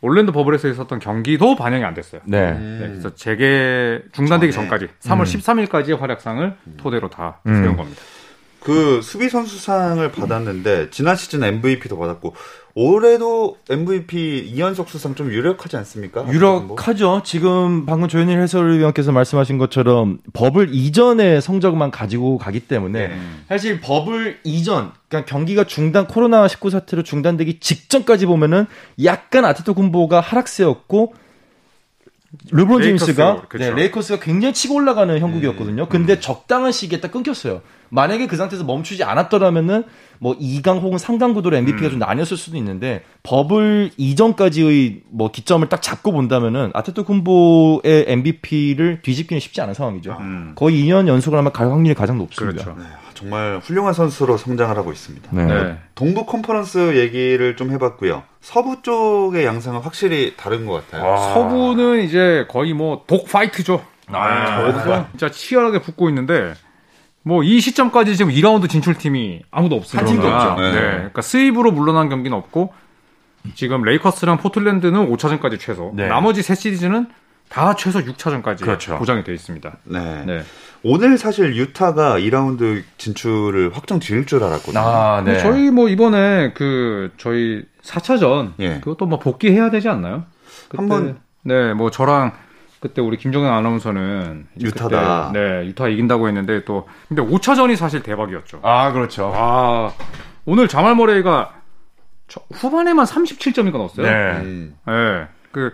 올랜도 0.00 0.32
버블에서 0.32 0.68
있었던 0.68 0.98
경기도 0.98 1.56
반영이 1.56 1.84
안 1.84 1.94
됐어요. 1.94 2.20
네. 2.24 2.50
음. 2.52 2.78
네, 2.80 2.88
그래서 2.88 3.14
재개 3.14 4.00
중단되기 4.12 4.52
전에. 4.52 4.68
전까지 4.68 4.88
3월 5.00 5.22
13일까지의 5.22 5.98
활약상을 5.98 6.54
토대로 6.76 7.08
다 7.08 7.40
음. 7.46 7.62
세운 7.62 7.76
겁니다. 7.76 8.00
그 8.60 9.00
수비 9.02 9.28
선수상을 9.28 10.10
받았는데 10.12 10.90
지난 10.90 11.16
시즌 11.16 11.42
MVP도 11.44 11.98
받았고 11.98 12.34
올해도 12.74 13.56
MVP 13.68 14.52
2연속 14.54 14.88
수상 14.88 15.14
좀 15.14 15.32
유력하지 15.32 15.76
않습니까? 15.78 16.30
유력하죠. 16.30 17.22
지금 17.24 17.86
방금 17.86 18.08
조현일 18.08 18.40
해설위원께서 18.40 19.10
말씀하신 19.10 19.58
것처럼 19.58 20.18
버블 20.32 20.72
이전의 20.72 21.42
성적만 21.42 21.90
가지고 21.90 22.38
가기 22.38 22.60
때문에 22.60 23.08
네. 23.08 23.20
사실 23.48 23.80
버블 23.80 24.38
이전, 24.44 24.92
그러니까 25.08 25.28
경기가 25.28 25.64
중단 25.64 26.06
코로나 26.06 26.46
19 26.46 26.70
사태로 26.70 27.02
중단되기 27.02 27.58
직전까지 27.58 28.26
보면은 28.26 28.66
약간 29.02 29.44
아데토쿤보가 29.44 30.20
하락세였고 30.20 31.14
르브론 32.50 32.82
제임스가 32.82 33.24
레이커스, 33.24 33.48
그쵸. 33.48 33.64
네, 33.64 33.70
레이커스가 33.70 34.20
굉장히 34.20 34.54
치고 34.54 34.74
올라가는 34.74 35.18
형국이었거든요. 35.18 35.88
근데 35.88 36.20
적당한 36.20 36.72
시기에 36.72 37.00
딱 37.00 37.10
끊겼어요. 37.10 37.62
만약에 37.90 38.26
그 38.26 38.36
상태에서 38.36 38.64
멈추지 38.64 39.04
않았더라면은 39.04 39.84
뭐 40.20 40.36
2강 40.36 40.80
혹은 40.80 40.98
3강 40.98 41.32
구도로 41.34 41.56
MVP가 41.56 41.90
좀 41.90 41.98
나뉘었을 42.00 42.36
수도 42.36 42.56
있는데 42.56 43.04
버블 43.22 43.92
이전까지의 43.96 45.02
뭐 45.10 45.30
기점을 45.30 45.68
딱 45.68 45.80
잡고 45.80 46.12
본다면은 46.12 46.70
아데토쿤보의 46.74 48.04
MVP를 48.08 49.00
뒤집기는 49.02 49.40
쉽지 49.40 49.60
않은 49.60 49.74
상황이죠. 49.74 50.16
음. 50.20 50.52
거의 50.56 50.82
2년 50.84 51.06
연속을 51.08 51.38
아마 51.38 51.50
갈 51.50 51.70
확률이 51.70 51.94
가장 51.94 52.18
높습니다. 52.18 52.64
그렇죠. 52.64 52.80
네, 52.80 52.86
정말 53.14 53.60
훌륭한 53.62 53.94
선수로 53.94 54.36
성장을 54.36 54.76
하고 54.76 54.90
있습니다. 54.92 55.28
네. 55.32 55.44
네. 55.46 55.78
동부 55.94 56.26
컨퍼런스 56.26 56.96
얘기를 56.98 57.56
좀 57.56 57.70
해봤고요. 57.70 58.22
서부 58.40 58.82
쪽의 58.82 59.44
양상은 59.44 59.80
확실히 59.80 60.34
다른 60.36 60.66
것 60.66 60.84
같아요. 60.90 61.16
서부는 61.34 62.02
이제 62.02 62.46
거의 62.48 62.72
뭐 62.72 63.04
dogfight죠. 63.06 63.84
아, 64.10 64.62
거기서 64.62 65.06
진짜 65.10 65.30
치열하게 65.30 65.80
붙고 65.82 66.08
있는데 66.08 66.54
뭐 67.22 67.42
이 67.42 67.60
시점까지 67.60 68.16
지금 68.16 68.32
2라운드 68.32 68.68
진출팀이 68.68 69.42
아무도 69.50 69.76
없습니다. 69.76 70.06
한 70.08 70.14
팀도 70.14 70.28
없죠. 70.28 70.60
네. 70.62 70.72
네. 70.72 70.80
그러니까 70.80 71.20
sweep으로 71.22 71.72
물러난 71.72 72.08
경기는 72.08 72.36
없고 72.36 72.72
지금 73.54 73.82
레이커스랑 73.82 74.38
포틀랜드는 74.38 75.10
5차전까지 75.10 75.58
최소. 75.60 75.92
네. 75.94 76.08
나머지 76.08 76.42
세 76.42 76.54
시리즈는 76.54 77.06
다 77.48 77.74
최소 77.74 78.00
6차전까지 78.00 78.60
그렇죠. 78.62 78.98
보장이 78.98 79.24
되어 79.24 79.34
있습니다. 79.34 79.76
네. 79.84 80.24
네. 80.26 80.42
오늘 80.82 81.16
사실 81.18 81.56
유타가 81.56 82.18
2라운드 82.18 82.82
진출을 82.98 83.70
확정 83.74 84.00
지을 84.00 84.26
줄 84.26 84.44
알았거든요. 84.44 84.78
아, 84.80 85.22
네. 85.24 85.38
저희 85.38 85.70
뭐 85.70 85.88
이번에 85.88 86.52
그 86.54 87.10
저희 87.16 87.64
4차전 87.82 88.52
예. 88.60 88.80
그것도 88.80 89.06
뭐 89.06 89.18
복귀해야 89.18 89.70
되지 89.70 89.88
않나요? 89.88 90.24
그때, 90.68 90.76
한번- 90.82 91.18
네, 91.42 91.72
뭐 91.72 91.90
저랑 91.90 92.32
그때 92.80 93.00
우리 93.02 93.16
김정현 93.16 93.52
아나운서는 93.52 94.46
유타다. 94.60 95.28
그때, 95.32 95.38
네, 95.40 95.66
유타 95.66 95.88
이긴다고 95.88 96.28
했는데 96.28 96.64
또 96.64 96.88
근데 97.08 97.22
5차전이 97.22 97.74
사실 97.76 98.02
대박이었죠. 98.02 98.60
아, 98.62 98.92
그렇죠. 98.92 99.32
아, 99.34 99.92
오늘 100.44 100.68
자말 100.68 100.94
머레이가 100.94 101.54
저- 102.28 102.40
후반에만 102.52 103.04
37점인가 103.06 103.72
넣었어요. 103.78 104.06
네. 104.06 104.32
음. 104.42 104.76
네. 104.86 104.92
그 105.50 105.72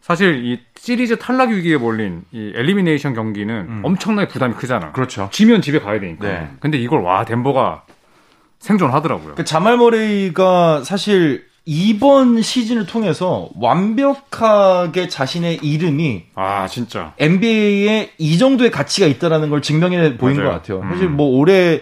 사실 0.00 0.44
이 0.44 0.60
시리즈 0.76 1.18
탈락 1.18 1.48
위기에 1.50 1.78
몰린 1.78 2.24
이 2.30 2.52
elimination 2.54 3.14
경기는 3.14 3.80
엄청나게 3.82 4.28
부담이 4.28 4.54
크잖아. 4.54 4.92
그렇죠. 4.92 5.28
지면 5.32 5.62
집에 5.62 5.78
가야 5.80 5.98
되니까. 5.98 6.28
네. 6.28 6.50
근데 6.60 6.76
이걸 6.78 7.00
와 7.00 7.24
덴버가 7.24 7.84
생존하더라고요. 8.58 9.34
그 9.34 9.44
자말 9.44 9.76
머레이가 9.78 10.84
사실 10.84 11.46
이번 11.66 12.42
시즌을 12.42 12.86
통해서 12.86 13.48
완벽하게 13.58 15.08
자신의 15.08 15.60
이름이 15.62 16.24
아 16.34 16.66
진짜. 16.68 17.14
NBA에 17.18 18.10
이 18.18 18.38
정도의 18.38 18.70
가치가 18.70 19.06
있다라는 19.06 19.48
걸 19.48 19.62
증명해 19.62 20.18
보인 20.18 20.36
맞아요. 20.36 20.48
것 20.50 20.54
같아요. 20.56 20.80
음. 20.80 20.90
사실 20.90 21.08
뭐 21.08 21.26
올해 21.38 21.80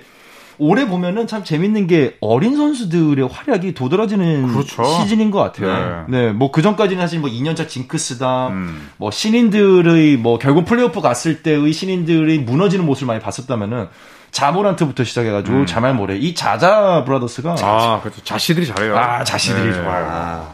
올해 0.59 0.87
보면은 0.87 1.27
참 1.27 1.43
재밌는 1.43 1.89
게 1.89 2.17
어린 2.21 2.57
선수들의 2.57 3.27
활약이 3.27 3.75
도드라지는 3.75 4.47
그렇죠. 4.53 4.85
시즌인 4.85 5.33
것 5.33 5.41
같아요. 5.41 6.07
네, 6.09 6.31
뭐그 6.31 6.63
전까지는 6.63 7.03
사실 7.03 7.19
뭐 7.19 7.29
2년차 7.29 7.67
징크스다, 7.69 8.49
음. 8.49 8.91
뭐 8.99 9.11
신인들의 9.11 10.19
뭐 10.19 10.39
결국 10.39 10.65
플레이오프 10.67 11.01
갔을 11.01 11.43
때의 11.43 11.73
신인들의 11.73 12.39
무너지는 12.41 12.87
모습을 12.87 13.09
많이 13.09 13.21
봤었다면은 13.21 13.89
자모란트부터 14.33 15.05
시작해가지고 15.05 15.67
자말 15.67 15.95
모레 15.95 16.17
이 16.17 16.35
자자 16.35 17.05
브라더스가 17.05 17.53
음. 17.53 17.57
아 17.63 18.01
그렇죠. 18.01 18.23
자씨들이 18.25 18.67
잘해요. 18.67 18.97
아, 18.97 19.23
자씨들이 19.25 19.67
네. 19.67 19.73
좋아요. 19.75 20.07
아, 20.11 20.49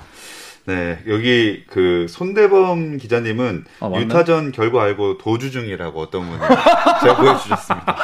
네. 0.67 0.99
여기 1.09 1.65
그 1.69 2.07
손대범 2.11 2.99
기자님은 2.99 3.65
아. 3.81 3.91
유타전 3.97 4.53
결과 4.53 4.83
알고 4.83 5.19
도주 5.19 5.51
중이라고 5.51 6.01
어떤 6.01 6.27
분이 6.27 6.39
제가 7.03 7.17
보여주셨습니다. 7.17 7.97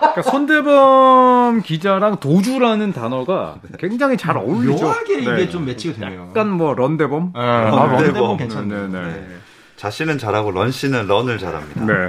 그러니까 0.00 0.22
손대범 0.22 1.62
기자랑 1.62 2.18
도주라는 2.20 2.92
단어가 2.92 3.56
굉장히 3.78 4.16
잘 4.16 4.36
어울리죠. 4.36 4.84
묘하게 4.84 5.18
이게 5.20 5.32
네. 5.32 5.48
좀 5.48 5.66
매치가 5.66 5.94
되네요. 6.00 6.26
약간 6.30 6.50
뭐 6.50 6.74
런대범. 6.74 7.32
아, 7.34 7.40
아, 7.40 7.86
런데범. 7.86 8.02
런데범 8.04 8.36
괜찮네. 8.38 8.74
네, 8.88 8.88
네. 8.88 9.26
네. 9.74 9.76
자씨는 9.76 10.18
잘하고 10.18 10.50
런 10.50 10.70
씨는 10.70 11.06
런을 11.06 11.38
잘합니다. 11.38 11.84
네. 11.84 12.08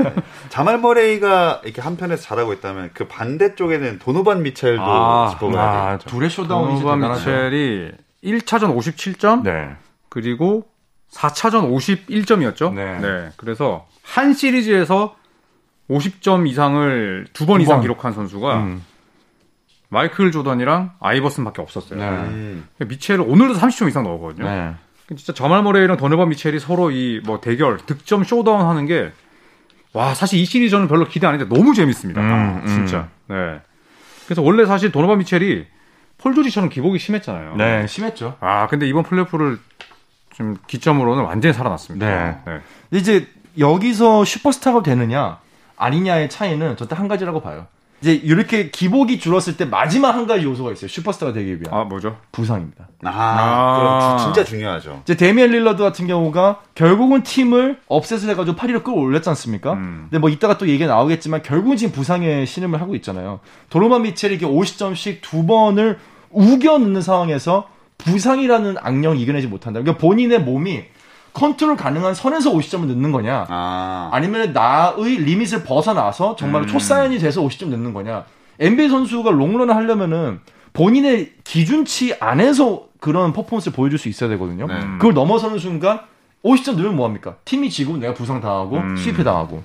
자말 0.48 0.78
머레이가 0.78 1.62
이렇게 1.64 1.80
한편에서 1.80 2.22
잘하고 2.22 2.52
있다면 2.54 2.90
그 2.94 3.08
반대쪽에는 3.08 3.98
도노반 3.98 4.42
미첼도 4.42 4.82
아, 4.82 5.30
짚어봐야 5.30 5.62
아, 5.62 5.90
되겠죠. 5.98 6.10
둘의 6.10 6.30
showdown이 6.30 6.80
도노반. 6.80 7.12
미첼이 7.12 7.92
1차전 8.24 8.76
57점, 8.76 9.42
네. 9.42 9.76
그리고 10.08 10.66
4차전 11.12 11.70
51점이었죠. 11.72 12.74
네. 12.74 13.30
그래서 13.36 13.86
한 14.02 14.32
시리즈에서 14.34 15.16
50점 15.90 16.48
이상을 16.48 17.26
두번두 17.32 17.62
이상 17.62 17.76
번. 17.76 17.82
기록한 17.82 18.12
선수가 18.12 18.56
음. 18.56 18.84
마이클 19.88 20.32
조던이랑 20.32 20.92
아이버슨밖에 21.00 21.62
없었어요. 21.62 21.98
네. 21.98 22.08
음. 22.08 22.68
미첼은 22.78 23.24
오늘도 23.24 23.54
30점 23.54 23.88
이상 23.88 24.02
넣었거든요. 24.02 24.44
네. 24.48 24.74
진짜 25.08 25.32
자말 25.32 25.62
머레이랑 25.62 25.96
도노반 25.96 26.28
미첼이 26.30 26.58
서로 26.58 26.90
이 26.90 27.20
뭐 27.24 27.40
대결, 27.40 27.78
득점 27.78 28.24
showdown 28.24 28.60
하는 28.66 28.86
게, 28.86 29.12
와, 29.92 30.14
사실 30.14 30.38
이 30.40 30.44
시리즈 30.44 30.70
저는 30.70 30.88
별로 30.88 31.06
기대 31.06 31.26
안 31.26 31.34
했는데 31.34 31.54
너무 31.54 31.74
재밌습니다. 31.74 32.20
음, 32.20 32.26
아, 32.26 32.60
음. 32.62 32.66
진짜. 32.66 33.08
네. 33.28 33.60
그래서 34.26 34.42
원래 34.42 34.66
사실 34.66 34.90
도노반 34.90 35.18
미첼이 35.18 35.64
폴 36.18 36.34
조지처럼 36.34 36.70
기복이 36.70 36.98
심했잖아요. 36.98 37.56
네, 37.56 37.86
심했죠. 37.86 38.36
아, 38.40 38.66
근데 38.66 38.88
이번 38.88 39.04
플레이오프를 39.04 39.58
좀 40.34 40.56
기점으로는 40.66 41.22
완전히 41.24 41.52
살아났습니다. 41.54 42.06
네. 42.06 42.38
네. 42.44 42.60
이제 42.98 43.28
여기서 43.58 44.24
슈퍼스타가 44.24 44.82
되느냐 44.82 45.38
아니냐의 45.76 46.28
차이는 46.28 46.76
저는 46.76 46.88
딱 46.88 46.94
한 46.96 47.06
가지라고 47.08 47.40
봐요. 47.40 47.66
이제 48.02 48.12
이렇게 48.12 48.70
기복이 48.70 49.18
줄었을 49.18 49.56
때 49.56 49.64
마지막 49.64 50.14
한 50.14 50.26
가지 50.26 50.44
요소가 50.44 50.72
있어요. 50.72 50.88
슈퍼스타가 50.88 51.32
되기 51.32 51.52
위한 51.60 51.64
아 51.72 51.84
뭐죠? 51.84 52.18
부상입니다. 52.30 52.88
아, 53.04 53.10
아. 53.10 53.76
그럼 53.78 54.18
주- 54.18 54.24
진짜 54.24 54.44
중요하죠. 54.44 55.00
이제 55.04 55.16
데미안 55.16 55.50
릴러드 55.50 55.82
같은 55.82 56.06
경우가 56.06 56.60
결국은 56.74 57.22
팀을 57.22 57.78
upset을 57.88 58.28
해가지고 58.30 58.56
8위로 58.56 58.84
끌어올렸지 58.84 59.28
않습니까? 59.30 59.72
음. 59.72 60.08
근데 60.10 60.18
뭐 60.18 60.28
이따가 60.28 60.58
또 60.58 60.68
얘기가 60.68 60.86
나오겠지만 60.94 61.42
결국은 61.42 61.76
지금 61.78 61.92
부상에 61.92 62.44
신음을 62.44 62.80
하고 62.80 62.94
있잖아요. 62.96 63.40
도노반 63.70 64.02
미첼이 64.02 64.34
이렇게 64.34 64.46
50점씩 64.46 65.18
두 65.22 65.46
번을 65.46 65.98
우겨 66.30 66.78
넣는 66.78 67.00
상황에서 67.00 67.68
부상이라는 67.98 68.76
악령 68.80 69.16
이겨내지 69.18 69.46
못한다. 69.46 69.80
그러니까 69.80 69.98
본인의 70.00 70.40
몸이 70.42 70.84
컨트롤 71.36 71.76
가능한 71.76 72.14
선에서 72.14 72.50
50점을 72.50 72.86
넣는 72.86 73.12
거냐? 73.12 73.46
아, 73.50 74.08
아니면 74.10 74.54
나의 74.54 75.18
limit을 75.18 75.64
벗어나서 75.64 76.34
정말 76.36 76.62
로 76.62 76.66
음. 76.66 76.68
초사이언이 76.68 77.18
돼서 77.18 77.42
50점 77.42 77.68
넣는 77.68 77.92
거냐. 77.92 78.24
NBA 78.58 78.88
선수가 78.88 79.32
롱런을 79.32 79.76
하려면은 79.76 80.40
본인의 80.72 81.32
기준치 81.44 82.16
안에서 82.20 82.84
그런 83.00 83.34
퍼포먼스를 83.34 83.76
보여줄 83.76 83.98
수 83.98 84.08
있어야 84.08 84.30
되거든요. 84.30 84.66
네. 84.66 84.80
그걸 84.98 85.12
넘어서는 85.12 85.58
순간 85.58 86.00
50점 86.42 86.76
넣으면 86.76 86.96
뭐합니까? 86.96 87.36
팀이 87.44 87.68
지고 87.68 87.98
내가 87.98 88.14
부상 88.14 88.40
당하고 88.40 88.78
음. 88.78 88.96
수입해 88.96 89.22
당하고. 89.22 89.62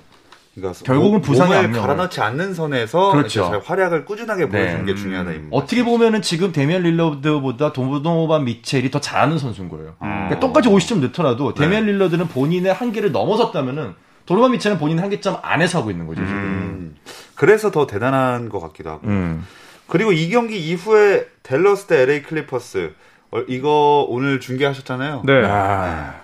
그러니까 0.54 0.78
결국은 0.84 1.12
몸- 1.12 1.20
부상의 1.22 1.62
몸을. 1.68 1.80
갈아넣지 1.80 2.20
않는 2.20 2.52
선에서 2.54 3.10
그렇죠. 3.12 3.62
활약을 3.64 4.04
꾸준하게 4.04 4.48
보여주는 4.50 4.84
네. 4.84 4.92
게 4.92 4.98
중요하다. 4.98 5.32
이 5.32 5.40
어떻게 5.50 5.82
보면은 5.84 6.20
지금 6.20 6.52
데미안 6.52 6.82
릴러드보다 6.82 7.72
도노반 7.72 8.44
미첼이 8.44 8.90
더 8.90 9.00
잘하는 9.00 9.38
선수인 9.38 9.68
거예요. 9.70 9.94
아. 9.98 10.06
그러니까 10.28 10.40
똑같이 10.40 10.68
50점 10.68 11.00
넣더라도 11.00 11.54
네. 11.54 11.62
데미안 11.62 11.86
릴러드는 11.86 12.28
본인의 12.28 12.74
한계를 12.74 13.12
넘어섰다면은 13.12 13.94
도노반 14.26 14.52
미첼은 14.52 14.78
본인의 14.78 15.00
한계점 15.00 15.38
안에서 15.42 15.78
하고 15.80 15.90
있는 15.90 16.06
거죠, 16.06 16.20
지금. 16.24 16.36
음, 16.38 16.96
그래서 17.34 17.70
더 17.70 17.86
대단한 17.86 18.48
것 18.50 18.60
같기도 18.60 18.90
하고. 18.90 19.06
음. 19.08 19.44
그리고 19.88 20.12
이 20.12 20.28
경기 20.30 20.58
이후에 20.58 21.26
댈러스 21.42 21.86
대 21.86 22.02
LA 22.02 22.22
클리퍼스 22.22 22.92
어, 23.32 23.40
이거 23.48 24.06
오늘 24.08 24.38
중계하셨잖아요. 24.40 25.22
네. 25.24 25.42
아, 25.44 26.12
뭐 26.12 26.21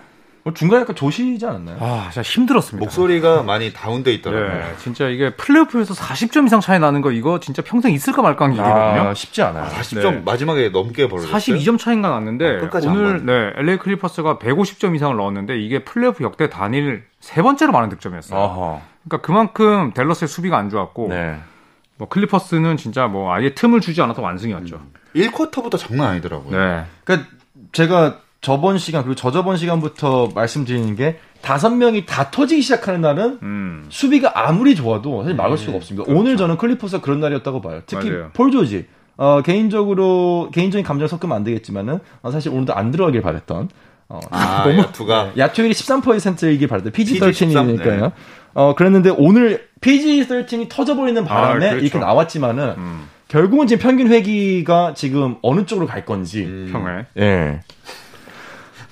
중간에 0.53 0.81
약간 0.81 0.95
조시지 0.95 1.45
않았나요? 1.45 1.77
아, 1.79 2.09
진짜 2.11 2.21
힘들었습니다. 2.21 2.83
목소리가 2.83 3.43
많이 3.43 3.71
다운돼 3.73 4.13
있더라고요. 4.15 4.59
네, 4.59 4.73
진짜 4.77 5.07
이게 5.07 5.35
플레이오프에서 5.35 5.93
40점 5.93 6.45
이상 6.45 6.59
차이 6.59 6.79
나는 6.79 7.01
거 7.01 7.11
이거 7.11 7.39
진짜 7.39 7.61
평생 7.61 7.93
있을까 7.93 8.21
말까 8.21 8.45
하는 8.45 8.55
일이거든요. 8.55 9.09
아, 9.09 9.13
쉽지 9.13 9.41
않아요. 9.41 9.69
40점 9.69 10.11
네. 10.11 10.21
마지막에 10.25 10.69
넘게 10.69 11.07
벌어졌어요. 11.07 11.35
42점 11.37 11.77
차이가 11.77 12.09
났는데 12.09 12.61
아, 12.71 12.79
오늘 12.85 13.25
네, 13.25 13.51
LA 13.57 13.77
클리퍼스가 13.77 14.37
150점 14.37 14.95
이상을 14.95 15.15
넣었는데 15.15 15.59
이게 15.59 15.83
플레이오프 15.83 16.23
역대 16.23 16.49
단일 16.49 17.03
세 17.19 17.41
번째로 17.41 17.71
많은 17.71 17.89
득점이었어요. 17.89 18.39
어허. 18.39 18.81
그러니까 19.03 19.25
그만큼 19.25 19.93
댈러스의 19.93 20.27
수비가 20.27 20.57
안 20.57 20.69
좋았고 20.69 21.09
네. 21.09 21.39
뭐 21.97 22.07
클리퍼스는 22.07 22.77
진짜 22.77 23.07
뭐 23.07 23.33
아예 23.33 23.53
틈을 23.53 23.81
주지 23.81 24.01
않아서 24.01 24.21
완승이었죠. 24.21 24.81
1쿼터부터 25.15 25.77
장난 25.77 26.11
아니더라고요. 26.11 26.57
네. 26.57 26.85
그러니까 27.03 27.29
제가 27.73 28.19
저번 28.41 28.77
시간 28.77 29.03
그리고 29.03 29.15
저저번 29.15 29.57
시간부터 29.57 30.29
말씀드리는 30.33 30.95
게 30.95 31.19
다섯 31.41 31.69
명이 31.69 32.05
다 32.05 32.31
터지기 32.31 32.61
시작하는 32.61 33.01
날은 33.01 33.39
음. 33.43 33.85
수비가 33.89 34.31
아무리 34.35 34.75
좋아도 34.75 35.21
사실 35.23 35.35
막을 35.35 35.57
수가 35.57 35.77
없습니다. 35.77 36.11
오늘 36.13 36.37
저는 36.37 36.57
클리퍼스가 36.57 37.01
그런 37.01 37.19
날이었다고 37.19 37.61
봐요. 37.61 37.81
특히 37.85 38.09
맞아요. 38.09 38.29
폴 38.33 38.51
조지. 38.51 38.87
어, 39.17 39.41
개인적으로 39.41 40.49
개인적인 40.53 40.85
감정을 40.85 41.09
섞으면 41.09 41.35
안 41.35 41.43
되겠지만은 41.43 41.99
어, 42.21 42.31
사실 42.31 42.51
오늘도 42.51 42.73
안 42.73 42.91
들어가길 42.91 43.21
바랬던 43.21 43.69
어, 44.07 44.19
아, 44.31 44.63
너무 44.67 44.79
야투가 44.79 45.33
야투율이 45.37 45.73
13%이길 45.73 46.67
바랬던 46.69 46.93
PG 46.93 47.19
PG 47.19 47.33
13, 47.33 47.49
13이니까요. 47.49 48.01
네. 48.01 48.11
어 48.53 48.73
그랬는데 48.75 49.13
오늘 49.17 49.67
PG 49.81 50.23
13이 50.23 50.69
터져버리는 50.69 51.23
바람에 51.23 51.65
아, 51.65 51.69
그렇죠. 51.71 51.85
이렇게 51.85 51.99
나왔지만은 51.99 52.75
음. 52.77 53.07
결국은 53.27 53.67
지금 53.67 53.83
평균 53.83 54.07
회기가 54.07 54.93
지금 54.95 55.35
어느 55.43 55.65
쪽으로 55.65 55.85
갈 55.85 56.05
건지 56.05 56.45
음, 56.45 56.69
평에. 56.71 57.05
예. 57.19 57.59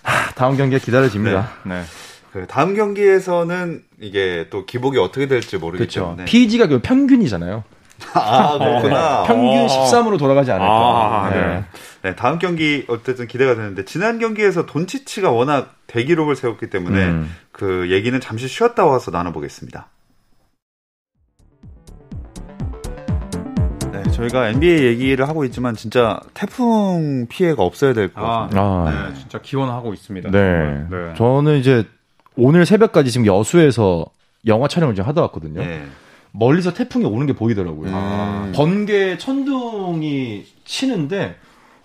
하, 0.07 0.31
다음 0.33 0.55
경기가 0.55 0.83
기다려집니다. 0.83 1.49
네. 1.63 1.83
그 2.31 2.47
다음 2.47 2.75
경기에서는 2.75 3.83
이게 3.99 4.47
또 4.49 4.65
기복이 4.65 4.97
어떻게 4.99 5.27
될지 5.27 5.57
모르기 5.57 5.79
그렇죠. 5.79 6.01
때문에 6.01 6.25
PG가 6.25 6.67
그 6.67 6.79
평균이잖아요. 6.81 7.63
아 8.13 8.57
그렇구나. 8.57 9.23
평균 9.23 9.63
어. 9.63 9.67
13으로 9.67 10.17
돌아가지 10.19 10.51
않을까. 10.51 10.67
아, 10.67 11.29
네. 11.31 11.41
네. 11.41 11.65
네, 12.03 12.15
다음 12.15 12.37
경기 12.39 12.85
어쨌든 12.87 13.27
기대가 13.27 13.55
되는데 13.55 13.85
지난 13.85 14.19
경기에서 14.19 14.65
돈치치가 14.65 15.31
워낙 15.31 15.75
대기록을 15.87 16.35
세웠기 16.35 16.69
때문에 16.69 17.05
음. 17.05 17.35
그 17.51 17.89
얘기는 17.89 18.17
잠시 18.21 18.47
쉬었다 18.47 18.85
와서 18.85 19.11
나눠보겠습니다. 19.11 19.89
네, 24.03 24.11
저희가 24.11 24.49
NBA 24.49 24.83
얘기를 24.85 25.27
하고 25.27 25.45
있지만 25.45 25.75
진짜 25.75 26.19
태풍 26.33 27.27
피해가 27.29 27.63
없어야 27.63 27.93
될것 27.93 28.23
아, 28.23 28.47
같습니다. 28.49 28.61
아, 28.61 29.07
네, 29.09 29.15
진짜 29.19 29.39
기원하고 29.41 29.93
있습니다. 29.93 30.31
네. 30.31 30.85
네. 30.89 31.13
저는 31.17 31.57
이제 31.59 31.85
오늘 32.35 32.65
새벽까지 32.65 33.11
지금 33.11 33.25
여수에서 33.25 34.05
영화 34.45 34.67
촬영을 34.67 34.95
좀 34.95 35.05
하다 35.05 35.21
왔거든요. 35.23 35.61
네. 35.61 35.83
멀리서 36.31 36.73
태풍이 36.73 37.05
오는 37.05 37.25
게 37.25 37.33
보이더라고요. 37.33 37.89
음. 37.89 38.51
번개 38.55 39.17
천둥이 39.17 40.45
치는데 40.65 41.35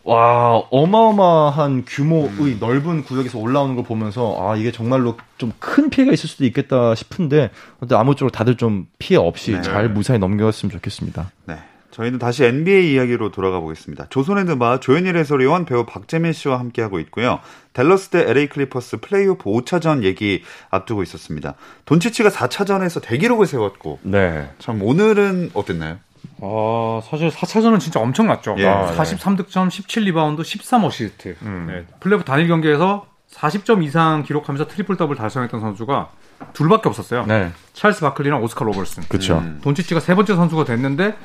와 0.04 0.56
어마어마한 0.70 1.84
규모의 1.86 2.56
넓은 2.58 3.04
구역에서 3.04 3.38
올라오는 3.38 3.76
걸 3.76 3.84
보면서 3.84 4.36
아 4.40 4.56
이게 4.56 4.72
정말로 4.72 5.16
좀 5.38 5.52
큰 5.58 5.88
피해가 5.90 6.12
있을 6.12 6.28
수도 6.28 6.44
있겠다 6.44 6.94
싶은데 6.94 7.50
근데 7.80 7.94
아무쪼록 7.94 8.32
다들 8.32 8.56
좀 8.56 8.86
피해 8.98 9.18
없이 9.18 9.52
네. 9.52 9.62
잘 9.62 9.88
무사히 9.88 10.18
넘겨갔으면 10.18 10.70
좋겠습니다. 10.72 11.30
네. 11.46 11.56
저희는 11.92 12.18
다시 12.18 12.44
NBA 12.44 12.94
이야기로 12.94 13.30
돌아가 13.30 13.60
보겠습니다. 13.60 14.06
조선의 14.08 14.46
드바 14.46 14.80
조현일 14.80 15.16
해설위원 15.16 15.66
배우 15.66 15.84
박재민 15.84 16.32
씨와 16.32 16.58
함께하고 16.58 16.98
있고요. 17.00 17.38
댈러스 17.74 18.08
대 18.08 18.28
LA 18.28 18.48
클리퍼스 18.48 18.98
플레이오프 18.98 19.44
5차전 19.44 20.02
얘기 20.02 20.42
앞두고 20.70 21.02
있었습니다. 21.02 21.54
돈치치가 21.84 22.30
4차전에서 22.30 23.02
대기록을 23.02 23.46
세웠고 23.46 24.00
네. 24.02 24.50
참 24.58 24.82
오늘은 24.82 25.50
어땠나요? 25.52 25.98
어, 26.38 27.00
사실 27.08 27.28
4차전은 27.28 27.78
진짜 27.78 28.00
엄청났죠. 28.00 28.56
예. 28.58 28.66
아, 28.66 28.94
43득점, 28.96 29.68
17리바운드, 29.68 30.40
13어시스트. 30.40 31.36
음. 31.42 31.66
네, 31.68 31.84
플레이오프 32.00 32.24
단일 32.24 32.48
경기에서 32.48 33.06
40점 33.32 33.84
이상 33.84 34.22
기록하면서 34.22 34.66
트리플 34.68 34.96
더블 34.96 35.16
달성했던 35.16 35.60
선수가 35.60 36.10
둘밖에 36.52 36.88
없었어요. 36.88 37.26
네. 37.26 37.50
찰스 37.74 38.00
바클리랑 38.00 38.42
오스카 38.42 38.64
로버트슨. 38.64 39.04
그렇죠. 39.08 39.38
음. 39.38 39.60
돈치치가 39.62 40.00
세 40.00 40.14
번째 40.14 40.34
선수가 40.34 40.64
됐는데 40.64 41.16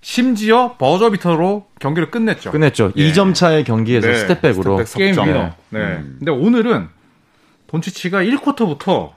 심지어 0.00 0.76
버저비터로 0.78 1.66
경기를 1.80 2.10
끝냈죠. 2.10 2.52
끝냈죠. 2.52 2.92
예. 2.96 3.10
2점 3.12 3.34
차의 3.34 3.64
경기에서 3.64 4.06
네. 4.06 4.14
step 4.14 4.37
back으로 4.37 4.84
step 4.84 4.99
back 4.99 5.14
game. 5.14 5.28
winner. 5.28 5.50
네. 5.70 5.80
음. 5.80 6.16
근데 6.18 6.30
오늘은 6.30 6.88
돈치치가 7.66 8.22
1쿼터부터 8.22 9.10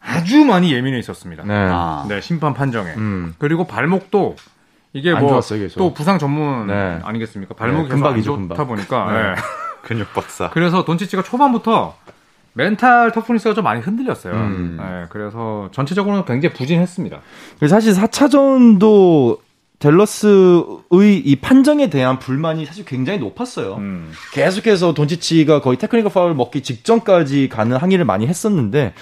아주 0.00 0.44
많이 0.44 0.72
예민해 0.72 0.98
있었습니다. 0.98 1.44
네. 1.44 1.54
아. 1.54 2.04
네, 2.08 2.20
심판 2.20 2.52
판정에. 2.54 2.90
음. 2.96 3.34
그리고 3.38 3.66
발목도 3.66 4.36
이게 4.92 5.10
안뭐 5.12 5.28
좋았어요, 5.30 5.60
계속. 5.60 5.78
또 5.78 5.94
부상 5.94 6.18
전문 6.18 6.66
네. 6.66 7.00
아니겠습니까? 7.02 7.54
발목이 7.54 7.88
네, 7.88 7.94
계속 7.94 8.06
안 8.06 8.12
근박이죠, 8.14 8.48
좋다. 8.48 8.64
보니까. 8.64 9.12
네. 9.12 9.22
네. 9.22 9.34
근육 9.82 10.12
박사. 10.14 10.50
그래서 10.50 10.84
돈치치가 10.84 11.22
초반부터 11.22 11.96
mental 12.52 13.10
toughness가 13.12 13.54
좀 13.54 13.64
많이 13.64 13.80
흔들렸어요. 13.80 14.32
음. 14.34 14.76
네, 14.78 15.06
그래서 15.10 15.68
전체적으로는 15.72 16.24
굉장히 16.26 16.54
부진했습니다. 16.54 17.20
그래서 17.58 17.74
사실 17.74 17.92
4차전도 17.94 19.38
댈러스의 19.78 21.18
이 21.24 21.36
판정에 21.36 21.90
대한 21.90 22.18
불만이 22.18 22.64
사실 22.64 22.84
굉장히 22.84 23.18
높았어요. 23.18 23.76
음. 23.76 24.10
계속해서 24.32 24.94
돈치치가 24.94 25.60
거의 25.60 25.76
테크니컬 25.78 26.12
파울 26.12 26.34
먹기 26.34 26.62
직전까지 26.62 27.48
가는 27.48 27.76
항의를 27.76 28.04
많이 28.04 28.26
했었는데 28.26 28.94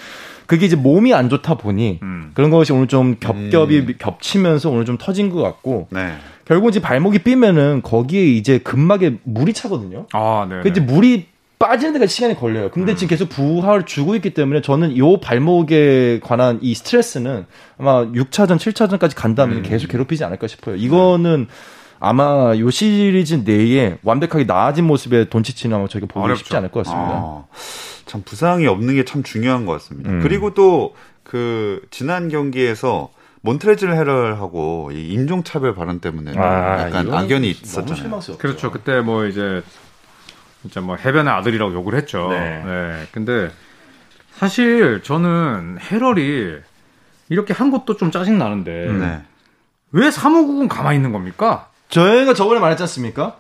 그게 0.47 0.67
이제 0.67 0.77
몸이 0.77 1.15
안 1.15 1.29
좋다 1.29 1.55
보니 1.55 2.01
음. 2.03 2.33
그런 2.35 2.51
것이 2.51 2.73
오늘 2.73 2.87
좀 2.87 3.17
겹겹이 3.21 3.99
겹치면서 3.99 4.71
오늘 4.71 4.85
좀 4.85 4.99
터진 4.99 5.31
것 5.31 5.41
같고 5.41 5.89
네. 5.91 6.15
결국 6.45 6.69
이제 6.69 6.81
발목이 6.81 7.21
삐면은 7.21 7.83
거기에 7.83 8.25
이제 8.25 8.59
근막에 8.59 9.19
물이 9.23 9.53
차거든요. 9.53 10.07
아, 10.13 10.47
네. 10.51 10.61
그 10.63 10.69
이제 10.69 10.81
물이 10.81 11.27
빠지는 11.63 11.93
데가 11.95 12.07
시간이 12.07 12.37
걸려요. 12.37 12.71
근데 12.71 12.95
지금 12.95 13.09
계속 13.09 13.29
부하를 13.29 13.85
주고 13.87 14.15
있기 14.17 14.35
때문에 14.35 14.61
저는 14.61 14.97
요 14.99 15.19
발목에 15.21 16.21
관한 16.23 16.59
이 16.61 16.75
스트레스는 16.75 17.47
아마 17.79 18.05
6차전, 18.07 18.57
7차전까지 18.59 19.15
간다면 19.17 19.59
음. 19.59 19.63
계속 19.63 19.89
괴롭히지 19.89 20.25
않을까 20.25 20.47
싶어요. 20.49 20.77
이거는 20.77 21.47
아마 22.01 22.55
요 22.59 22.71
시리즈 22.71 23.43
내에 23.45 23.99
완벽하게 24.03 24.45
나아진 24.45 24.87
모습의 24.87 25.31
돈치치는 25.31 25.77
아마 25.77 25.87
저희가 25.87 26.07
보기 26.09 26.25
어렵죠. 26.25 26.41
쉽지 26.41 26.57
않을 26.57 26.71
것 26.71 26.85
같습니다. 26.85 27.11
아, 27.15 27.45
참 28.07 28.23
부상이 28.25 28.67
없는 28.67 28.97
게 28.97 29.05
참 29.05 29.23
중요한 29.23 29.65
것 29.67 29.73
같습니다. 29.75 30.11
음. 30.11 30.21
그리고 30.23 30.53
또 30.55 30.93
그 31.23 31.81
지난 31.91 32.29
경기에서 32.29 33.09
몬트레즐 33.43 33.95
헤럴하고 33.95 34.91
이 34.93 35.13
인종차별 35.15 35.75
발언 35.75 36.01
때문에 36.01 36.33
약간 36.35 36.91
이거는 36.91 37.15
악연이 37.15 37.49
있었잖아요. 37.51 37.95
실망스럽죠. 37.95 38.39
그렇죠. 38.43 38.71
그때 38.71 39.01
뭐 39.01 39.25
이제 39.25 39.63
진짜 40.63 40.81
뭐 40.81 40.97
해변의 40.97 41.33
아들이라고 41.35 41.75
욕을 41.75 41.95
했죠. 41.95 42.29
네. 42.31 43.07
근데 43.13 43.51
사실 44.35 45.03
저는 45.03 45.79
헤럴이 45.81 46.61
이렇게 47.29 47.53
한 47.53 47.71
것도 47.71 47.97
좀 47.97 48.11
짜증 48.11 48.39
나는데 48.39 48.93
네. 48.93 49.23
왜 49.91 50.11
사무국은 50.11 50.69
가만히 50.69 50.97
있는 50.97 51.13
겁니까? 51.13 51.69
저희가 51.89 52.35
저번에 52.35 52.61
말했지 52.61 52.83
않습니까? 52.85 53.37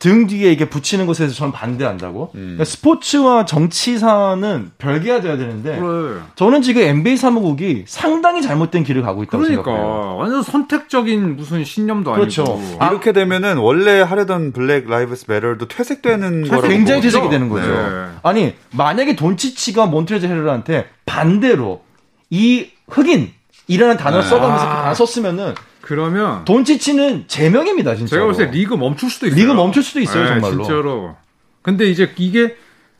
등 0.00 0.26
뒤에 0.26 0.50
이게 0.50 0.68
붙이는 0.68 1.04
것에 1.06 1.18
대해서 1.24 1.36
저는 1.36 1.52
반대한다고. 1.52 2.30
음. 2.34 2.40
그러니까 2.40 2.64
스포츠와 2.64 3.44
정치사는 3.44 4.70
별개가 4.78 5.20
돼야 5.20 5.36
되는데 5.36 5.78
그래. 5.78 6.20
저는 6.36 6.62
지금 6.62 6.80
NBA 6.80 7.18
사무국이 7.18 7.84
상당히 7.86 8.40
잘못된 8.40 8.82
길을 8.82 9.02
가고 9.02 9.22
있다고 9.22 9.42
그러니까 9.44 9.62
생각해요. 9.62 10.16
완전 10.16 10.42
선택적인 10.42 11.36
무슨 11.36 11.64
신념도 11.64 12.12
그렇죠. 12.12 12.44
아니고. 12.44 12.82
아, 12.82 12.88
이렇게 12.88 13.12
되면은 13.12 13.58
원래 13.58 14.00
하려던 14.00 14.52
Black 14.52 14.88
Lives 14.88 15.26
Matter도 15.28 15.68
퇴색되는 15.68 16.48
거라고 16.48 16.66
굉장히. 16.66 17.02
퇴색이 17.02 17.28
되는 17.28 17.50
거죠. 17.50 17.68
네. 17.68 18.06
아니 18.22 18.54
만약에 18.72 19.16
돈치치가 19.16 19.84
몬트레즈 19.84 20.24
헤럴한테 20.24 20.86
반대로 21.04 21.82
이 22.30 22.68
흑인 22.88 23.32
이라는 23.68 23.98
단어를 23.98 24.24
네. 24.24 24.30
써가면서 24.30 24.64
아. 24.64 24.68
그 24.68 24.82
단어 24.82 24.94
썼으면은 24.94 25.54
그러면 25.90 26.44
돈치치는 26.44 27.24
제명입니다 27.26 27.96
진짜. 27.96 28.10
제가 28.16 28.26
볼때 28.26 28.46
리그 28.46 28.74
멈출 28.74 29.10
수도 29.10 29.26
있어요. 29.26 29.40
리그 29.40 29.52
멈출 29.52 29.82
수도 29.82 29.98
있어요, 30.00 30.22
네, 30.22 30.28
정말로. 30.40 30.62
진짜로. 30.62 31.16
근데 31.62 31.90
이제 31.90 32.08
이게 32.16 32.54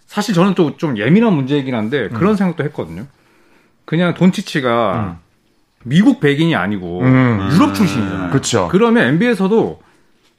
사실 0.08 0.34
저는 0.34 0.54
또 0.54 0.76
좀 0.76 0.98
예민한 0.98 1.32
문제이긴 1.34 1.72
한데 1.74 2.08
음. 2.10 2.10
그런 2.14 2.34
생각도 2.34 2.64
했거든요. 2.64 3.06
그냥 3.84 4.14
돈치치가 4.14 5.18
미국 5.84 6.18
백인이 6.20 6.54
아니고 6.56 7.00
음. 7.02 7.48
유럽 7.52 7.74
출신이잖아요. 7.76 8.30
그렇죠. 8.30 8.68
그러면 8.72 9.06
NBA에서도 9.14 9.80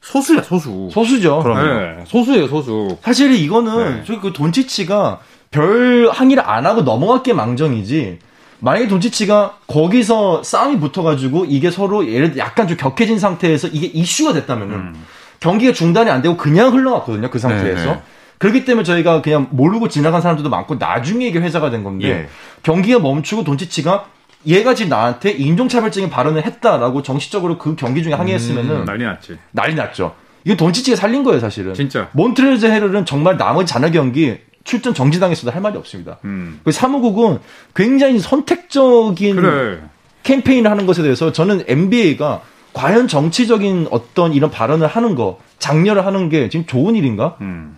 소수야 0.01 0.43
소수. 0.43 0.89
소수죠. 0.91 1.43
네, 1.45 2.03
소수예요 2.05 2.47
소수. 2.47 2.97
사실 3.01 3.31
이거는 3.33 3.95
네. 3.99 4.03
저기 4.05 4.19
그 4.19 4.33
돈치치가 4.33 5.19
별 5.51 6.09
항의를 6.11 6.43
안 6.45 6.65
하고 6.65 6.81
넘어갔기에 6.81 7.33
망정이지. 7.33 8.19
만약에 8.61 8.87
돈치치가 8.87 9.57
거기서 9.67 10.43
싸움이 10.43 10.79
붙어가지고 10.79 11.45
이게 11.45 11.69
서로 11.71 12.07
예를 12.07 12.31
들어 12.31 12.45
약간 12.45 12.67
좀 12.67 12.77
격해진 12.77 13.19
상태에서 13.19 13.67
이게 13.67 13.87
이슈가 13.87 14.33
됐다면은 14.33 14.75
음. 14.75 15.05
경기가 15.39 15.73
중단이 15.73 16.09
안 16.09 16.21
되고 16.21 16.37
그냥 16.37 16.73
흘러갔거든요 16.73 17.29
그 17.29 17.39
상태에서. 17.39 17.85
네, 17.85 17.93
네. 17.93 18.01
그렇기 18.37 18.65
때문에 18.65 18.83
저희가 18.83 19.21
그냥 19.21 19.47
모르고 19.51 19.87
지나간 19.87 20.21
사람들도 20.21 20.49
많고 20.49 20.75
나중에 20.75 21.27
이게 21.27 21.39
회자가 21.39 21.69
된 21.69 21.83
건데 21.83 22.07
예. 22.09 22.29
경기가 22.63 22.99
멈추고 22.99 23.43
돈치치가 23.43 24.05
얘가 24.47 24.73
지금 24.73 24.89
나한테 24.89 25.31
인종차별적인 25.31 26.09
발언을 26.09 26.43
했다라고 26.45 27.03
정식적으로 27.03 27.59
그 27.59 27.75
경기 27.75 28.01
중에 28.01 28.13
항의했으면은 28.13 28.85
난리 28.85 29.03
났지. 29.03 29.37
난리 29.51 29.75
났죠. 29.75 30.15
이거 30.43 30.55
돈치치가 30.55 30.97
살린 30.97 31.23
거예요 31.23 31.39
사실은. 31.39 31.75
진짜. 31.75 32.09
몬트레즈 32.13 32.65
헤럴은 32.65 33.05
정말 33.05 33.37
나머지 33.37 33.71
잔여 33.71 33.91
경기 33.91 34.39
출전 34.63 34.93
정지당했어도 34.93 35.51
할 35.51 35.61
말이 35.61 35.77
없습니다. 35.77 36.19
음. 36.25 36.59
그 36.63 36.71
사무국은 36.71 37.39
굉장히 37.75 38.19
선택적인 38.19 39.35
그래. 39.35 39.81
캠페인을 40.23 40.69
하는 40.69 40.85
것에 40.85 41.01
대해서 41.01 41.31
저는 41.31 41.63
NBA가 41.67 42.41
과연 42.73 43.07
정치적인 43.07 43.87
어떤 43.91 44.33
이런 44.33 44.49
발언을 44.49 44.87
하는 44.87 45.15
거, 45.15 45.39
장려를 45.59 46.05
하는 46.05 46.29
게 46.29 46.49
지금 46.49 46.65
좋은 46.65 46.95
일인가? 46.95 47.37
음. 47.41 47.77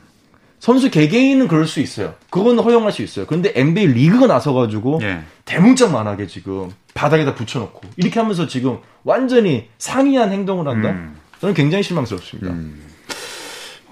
선수 0.59 0.89
개개인은 0.89 1.49
그럴 1.49 1.67
수 1.67 1.81
있어요. 1.81 2.13
그건 2.29 2.57
허용할 2.57 2.93
수 2.93 3.01
있어요. 3.01 3.25
그런데 3.25 3.51
NBA 3.53 3.87
리그가 3.87 4.27
나서가지고 4.27 4.99
예. 5.01 5.19
대문짝만하게 5.43 6.27
지금 6.27 6.71
바닥에다 6.93 7.35
붙여놓고 7.35 7.81
이렇게 7.97 8.19
하면서 8.19 8.47
지금 8.47 8.77
완전히 9.03 9.67
상이한 9.77 10.31
행동을 10.31 10.67
한다? 10.69 10.91
음. 10.91 11.17
저는 11.41 11.53
굉장히 11.53 11.83
실망스럽습니다. 11.83 12.53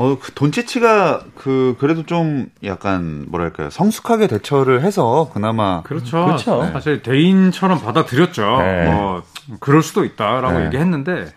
어, 0.01 0.17
그 0.19 0.31
돈치치가 0.33 1.25
그 1.35 1.75
그래도 1.79 2.03
좀 2.07 2.47
약간 2.63 3.25
뭐랄까요 3.29 3.69
성숙하게 3.69 4.25
대처를 4.25 4.81
해서 4.81 5.29
그나마 5.31 5.83
그렇죠. 5.83 6.25
그렇죠. 6.25 6.67
사실 6.73 7.03
대인처럼 7.03 7.79
받아들였죠. 7.79 8.57
네. 8.57 8.91
뭐 8.91 9.21
그럴 9.59 9.83
수도 9.83 10.03
있다라고 10.03 10.57
네. 10.57 10.65
얘기했는데 10.65 11.31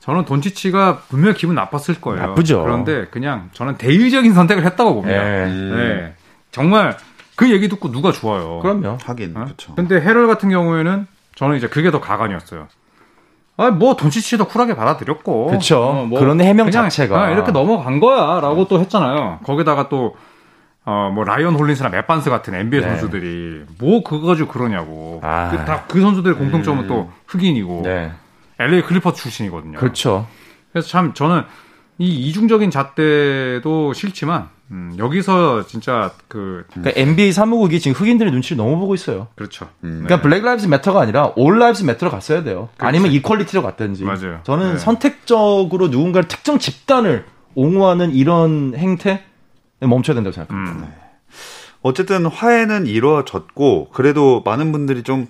저는 0.00 0.24
돈치치가 0.24 1.00
분명 1.10 1.32
히 1.32 1.34
기분 1.34 1.54
나빴을 1.54 2.00
거예요. 2.00 2.28
나쁘죠. 2.28 2.62
그런데 2.62 3.06
그냥 3.10 3.50
저는 3.52 3.76
대의적인 3.76 4.32
선택을 4.32 4.64
했다고 4.64 4.94
봅니다. 4.94 5.22
네. 5.22 5.46
네. 5.52 6.14
정말 6.50 6.96
그 7.36 7.50
얘기 7.50 7.68
듣고 7.68 7.92
누가 7.92 8.10
좋아요. 8.10 8.60
그럼요. 8.60 8.96
하긴 9.02 9.36
어? 9.36 9.44
그렇죠. 9.44 9.74
근데 9.74 10.00
헤럴 10.00 10.26
같은 10.28 10.48
경우에는 10.48 11.06
저는 11.34 11.58
이제 11.58 11.68
그게 11.68 11.90
더 11.90 12.00
가관이었어요. 12.00 12.68
아, 13.58 13.70
뭐 13.70 13.96
돈치치도 13.96 14.46
쿨하게 14.46 14.74
받아들였고. 14.76 15.48
그쵸. 15.48 15.82
어, 15.82 16.06
뭐 16.06 16.20
그런 16.20 16.40
해명 16.40 16.70
자체가. 16.70 17.24
아, 17.24 17.30
이렇게 17.30 17.50
넘어간 17.52 17.98
거야라고 18.00 18.68
또 18.68 18.80
했잖아요. 18.80 19.40
거기다가 19.44 19.88
또 19.88 20.16
어, 20.84 21.10
뭐 21.12 21.24
라이언 21.24 21.54
홀린스나 21.54 21.90
맷반스 21.90 22.30
같은 22.30 22.54
NBA 22.54 22.80
네. 22.80 22.88
선수들이 22.88 23.64
뭐 23.78 24.02
그거 24.04 24.28
가지고 24.28 24.48
그러냐고. 24.50 25.20
아. 25.22 25.50
그, 25.50 25.64
다, 25.64 25.84
그 25.88 26.00
선수들의 26.00 26.36
공통점은 26.38 26.86
또 26.86 27.10
흑인이고 27.26 27.82
네. 27.84 28.12
LA 28.60 28.82
클리퍼 28.82 29.12
출신이거든요. 29.12 29.76
그렇죠. 29.78 30.26
그래서 30.72 30.88
참 30.88 31.12
저는 31.12 31.42
이 31.98 32.28
이중적인 32.28 32.70
잣대도 32.70 33.92
싫지만 33.92 34.50
음, 34.70 34.94
여기서 34.98 35.66
진짜 35.66 36.12
그 36.28 36.64
그러니까 36.70 37.00
NBA 37.00 37.32
사무국이 37.32 37.80
지금 37.80 37.94
흑인들의 37.98 38.32
눈치를 38.32 38.58
너무 38.58 38.78
보고 38.78 38.94
있어요. 38.94 39.28
그렇죠. 39.34 39.68
음. 39.84 40.02
그러니까 40.04 40.20
Black 40.20 40.44
Lives 40.44 40.66
Matter가 40.66 41.00
아니라 41.00 41.32
All 41.36 41.58
Lives 41.58 41.84
Matter로 41.84 42.10
갔어야 42.10 42.42
돼요. 42.42 42.68
그렇지. 42.76 42.88
아니면 42.88 43.12
equality로 43.12 43.62
갔든지. 43.62 44.04
맞아요. 44.04 44.40
저는 44.42 44.72
네. 44.74 44.78
선택적으로 44.78 45.88
누군가를 45.88 46.28
특정 46.28 46.58
집단을 46.58 47.24
옹호하는 47.54 48.12
이런 48.12 48.74
행태 48.76 49.24
멈춰야 49.80 50.14
된다고 50.14 50.34
생각합니다. 50.34 50.86
음. 50.86 50.92
어쨌든 51.82 52.26
화해는 52.26 52.86
이루어졌고 52.86 53.90
그래도 53.92 54.42
많은 54.44 54.72
분들이 54.72 55.02
좀 55.02 55.26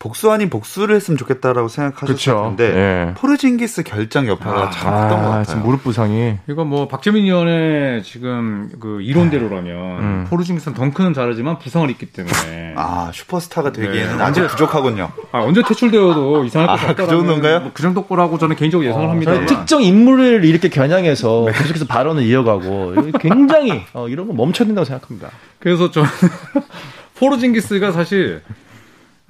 복수 0.00 0.32
아닌 0.32 0.48
복수를 0.48 0.96
했으면 0.96 1.18
좋겠다라고 1.18 1.68
생각하셨을 1.68 2.14
그쵸. 2.14 2.54
텐데 2.56 2.74
예. 2.74 3.14
포르징기스 3.14 3.82
결장 3.82 4.26
여파가 4.26 4.68
아, 4.68 4.70
참 4.70 4.90
컸던 4.90 5.10
것 5.10 5.28
같아요. 5.28 5.44
지금 5.44 5.62
무릎 5.62 5.84
부상이. 5.84 6.38
이거 6.48 6.64
뭐 6.64 6.88
박재민 6.88 7.24
의원의 7.24 8.02
지금 8.02 8.70
그 8.80 9.02
이론대로라면 9.02 9.76
음. 10.00 10.26
포르징기스는 10.30 10.74
덩크는 10.74 11.12
잘하지만 11.12 11.58
부상을 11.58 11.90
입기 11.90 12.06
때문에 12.06 12.72
아, 12.76 13.08
아 13.08 13.10
슈퍼스타가 13.12 13.72
되기에는 13.72 14.16
네. 14.16 14.22
아직 14.24 14.46
부족하군요. 14.46 15.10
언제 15.32 15.62
퇴출되어도 15.62 16.44
이상할 16.44 16.68
것 16.68 16.72
아, 16.72 16.76
같다라는 16.88 17.06
그 17.06 17.10
정도인가요? 17.10 17.60
뭐 17.60 17.70
그 17.74 17.82
정도 17.82 18.04
거라고 18.04 18.38
저는 18.38 18.56
개인적으로 18.56 18.88
예상을 18.88 19.08
합니다. 19.08 19.32
저는 19.32 19.46
특정 19.46 19.82
인물을 19.82 20.44
이렇게 20.46 20.68
겨냥해서 20.70 21.44
네. 21.46 21.52
계속해서 21.52 21.86
발언을 21.86 22.22
이어가고 22.22 22.94
굉장히 23.20 23.82
어, 23.92 24.08
이런 24.08 24.26
거 24.26 24.32
멈춰야 24.32 24.66
된다고 24.66 24.86
생각합니다. 24.86 25.30
그래서 25.58 25.90
저는 25.90 26.08
포르징기스가 27.18 27.92
사실 27.92 28.40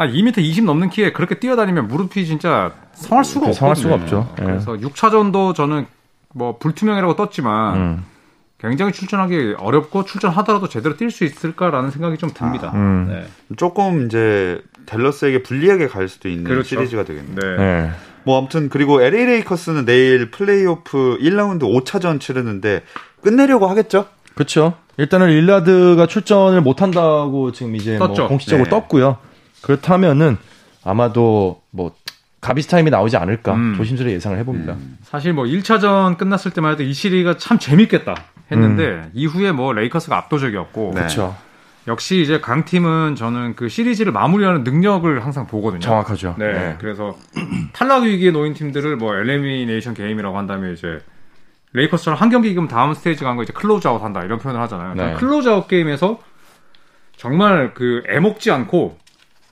아, 0.00 0.06
2m 0.06 0.38
20 0.38 0.64
넘는 0.64 0.88
키에 0.88 1.12
그렇게 1.12 1.38
뛰어다니면 1.38 1.86
무릎이 1.86 2.24
진짜 2.24 2.72
성할 2.94 3.22
수가 3.22 3.48
없거든요. 3.48 3.52
성할 3.52 3.76
수가 3.76 3.94
없죠. 3.96 4.34
예. 4.40 4.44
그래서 4.46 4.72
6차전도 4.72 5.54
저는 5.54 5.84
뭐 6.34 6.56
불투명이라고 6.56 7.16
떴지만 7.16 7.76
음. 7.76 8.04
굉장히 8.58 8.92
출전하기 8.92 9.56
어렵고 9.58 10.06
출전하더라도 10.06 10.68
제대로 10.68 10.96
뛸 10.96 11.10
수 11.10 11.24
있을까라는 11.24 11.90
생각이 11.90 12.16
좀 12.16 12.30
듭니다. 12.32 12.72
음. 12.74 13.08
네. 13.10 13.26
조금 13.58 14.06
이제 14.06 14.62
댈러스에게 14.86 15.42
불리하게 15.42 15.86
갈 15.88 16.08
수도 16.08 16.30
있는 16.30 16.44
그렇죠. 16.44 16.76
시리즈가 16.76 17.04
되겠네요. 17.04 17.36
네. 17.36 17.56
네. 17.58 17.90
뭐 18.24 18.38
아무튼 18.38 18.70
그리고 18.70 19.02
LA 19.02 19.26
레이커스는 19.26 19.84
내일 19.84 20.30
플레이오프 20.30 21.18
1라운드 21.20 21.64
5차전 21.64 22.20
치르는데 22.20 22.84
끝내려고 23.22 23.66
하겠죠? 23.66 24.06
그렇죠. 24.34 24.72
일단은 24.96 25.26
릴라드가 25.26 26.06
출전을 26.06 26.62
못 26.62 26.80
한다고 26.80 27.52
지금 27.52 27.76
이제 27.76 27.98
뭐 27.98 28.08
떴죠. 28.08 28.28
공식적으로 28.28 28.64
네. 28.64 28.70
떴고요. 28.70 29.18
그렇다면은 29.62 30.38
아마도 30.84 31.62
뭐 31.70 31.92
garbage 32.40 32.68
time이 32.68 32.90
나오지 32.90 33.16
않을까 33.16 33.54
음. 33.54 33.74
조심스레 33.76 34.12
예상을 34.12 34.36
해봅니다. 34.38 34.76
사실 35.02 35.32
뭐 35.32 35.44
1차전 35.44 36.16
끝났을 36.16 36.52
때만 36.52 36.72
해도 36.72 36.82
이 36.82 36.92
시리즈가 36.92 37.36
참 37.36 37.58
재밌겠다 37.58 38.14
했는데 38.50 39.10
이후에 39.12 39.52
뭐 39.52 39.72
레이커스가 39.72 40.16
압도적이었고 40.16 40.92
네. 40.94 41.00
그렇죠. 41.00 41.36
역시 41.86 42.20
이제 42.20 42.40
강팀은 42.40 43.14
저는 43.16 43.56
그 43.56 43.68
시리즈를 43.68 44.12
마무리하는 44.12 44.64
능력을 44.64 45.22
항상 45.24 45.46
보거든요. 45.46 45.80
정확하죠. 45.80 46.36
네. 46.38 46.52
네. 46.52 46.76
그래서 46.78 47.16
탈락 47.72 48.04
위기에 48.04 48.30
놓인 48.30 48.54
팀들을 48.54 48.96
뭐 48.96 49.14
elimination 49.16 49.94
game이라고 49.94 50.36
한다면 50.36 50.72
이제 50.72 50.98
레이커스처럼 51.72 52.18
한 52.18 52.28
경기 52.30 52.50
이기면 52.50 52.68
다음 52.68 52.94
스테이지 52.94 53.22
간 53.24 53.36
거 53.36 53.42
이제 53.42 53.52
close 53.52 53.83
out 53.83 54.02
한다 54.02 54.22
이런 54.24 54.38
표현을 54.38 54.60
하잖아요. 54.62 54.94
네. 54.94 55.14
close 55.14 55.68
out 55.68 55.82
game에서 55.82 56.18
정말 57.16 57.74
그 57.74 58.02
애먹지 58.08 58.50
않고 58.50 58.98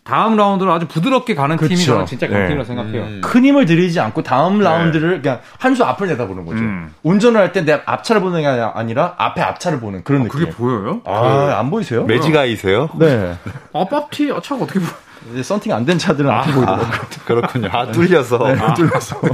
다음 0.09 0.37
라운드를 0.37 0.73
아주 0.73 0.87
부드럽게 0.89 1.35
가는 1.35 1.57
팀이 1.59 1.69
그쵸. 1.77 1.85
저는 1.93 2.07
진짜 2.07 2.27
강팀이라고 2.29 2.63
네. 2.63 2.65
생각해요. 2.65 3.03
음. 3.03 3.21
큰 3.23 3.45
힘을 3.45 3.67
들이지 3.67 4.01
않고 4.01 4.23
다음 4.23 4.57
네. 4.59 4.65
라운드를 4.65 5.21
그냥 5.21 5.41
한 5.59 5.77
수 5.77 5.85
앞을 5.85 6.07
내다보는 6.09 6.47
거죠. 6.47 6.59
음. 6.61 6.95
운전을 7.03 7.39
할 7.39 7.53
때 7.53 7.63
내 7.67 7.79
앞차를 7.85 8.23
보는 8.23 8.41
게 8.41 8.47
아니라 8.47 9.15
앞에 9.19 9.43
앞차를 9.43 9.81
보는 9.81 10.05
그런 10.05 10.23
느낌. 10.25 10.41
그게 10.41 10.51
보여요? 10.51 11.03
아, 11.05 11.57
안 11.59 11.71
보이세요? 11.71 12.05
magic 12.05 12.37
eye세요? 12.37 12.89
네. 12.99 13.37
아, 13.75 13.85
pap티 13.85 14.33
아, 14.35 14.41
차가 14.41 14.63
어떻게 14.65 14.81
보여? 14.81 14.89
이제 15.33 15.43
썬팅 15.43 15.75
안 15.75 15.85
된 15.85 15.99
차들은 15.99 16.31
앞에 16.31 16.53
보이더라고요. 16.53 16.89
그렇군요. 17.27 17.69
아 17.71 17.87
뚫려서. 17.93 18.39
뚫려서. 18.77 19.21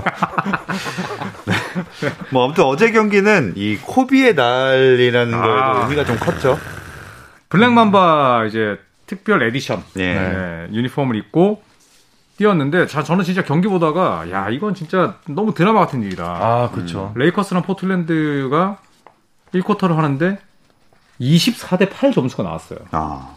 뭐 2.30 2.44
아무튼 2.46 2.64
어제 2.64 2.90
경기는 2.90 3.52
이 3.56 3.76
코비의 3.80 4.34
날이라는 4.34 5.34
아. 5.34 5.40
거에도 5.72 5.80
의미가 5.82 6.04
좀 6.04 6.16
컸죠. 6.18 6.58
블랙맘바 7.48 8.46
이제 8.48 8.76
특별 9.14 9.42
에디션 9.44 9.83
예. 9.96 10.14
네, 10.14 10.66
유니폼을 10.72 11.14
입고 11.16 11.62
뛰었는데 12.37 12.87
자 12.88 13.05
저는 13.05 13.24
진짜 13.24 13.44
경기 13.44 13.68
보다가 13.68 14.29
야 14.31 14.48
이건 14.48 14.74
진짜 14.74 15.16
너무 15.29 15.55
드라마 15.55 15.81
같은 15.81 16.03
일이다. 16.03 16.24
아, 16.24 16.70
그렇죠. 16.72 17.12
레이커스랑 17.14 17.62
포틀랜드가 17.62 18.79
1쿼터를 19.55 19.94
하는데 19.94 20.38
24대 21.20 21.88
8 21.90 22.12
점수가 22.12 22.42
나왔어요. 22.42 22.81
아, 22.90 23.35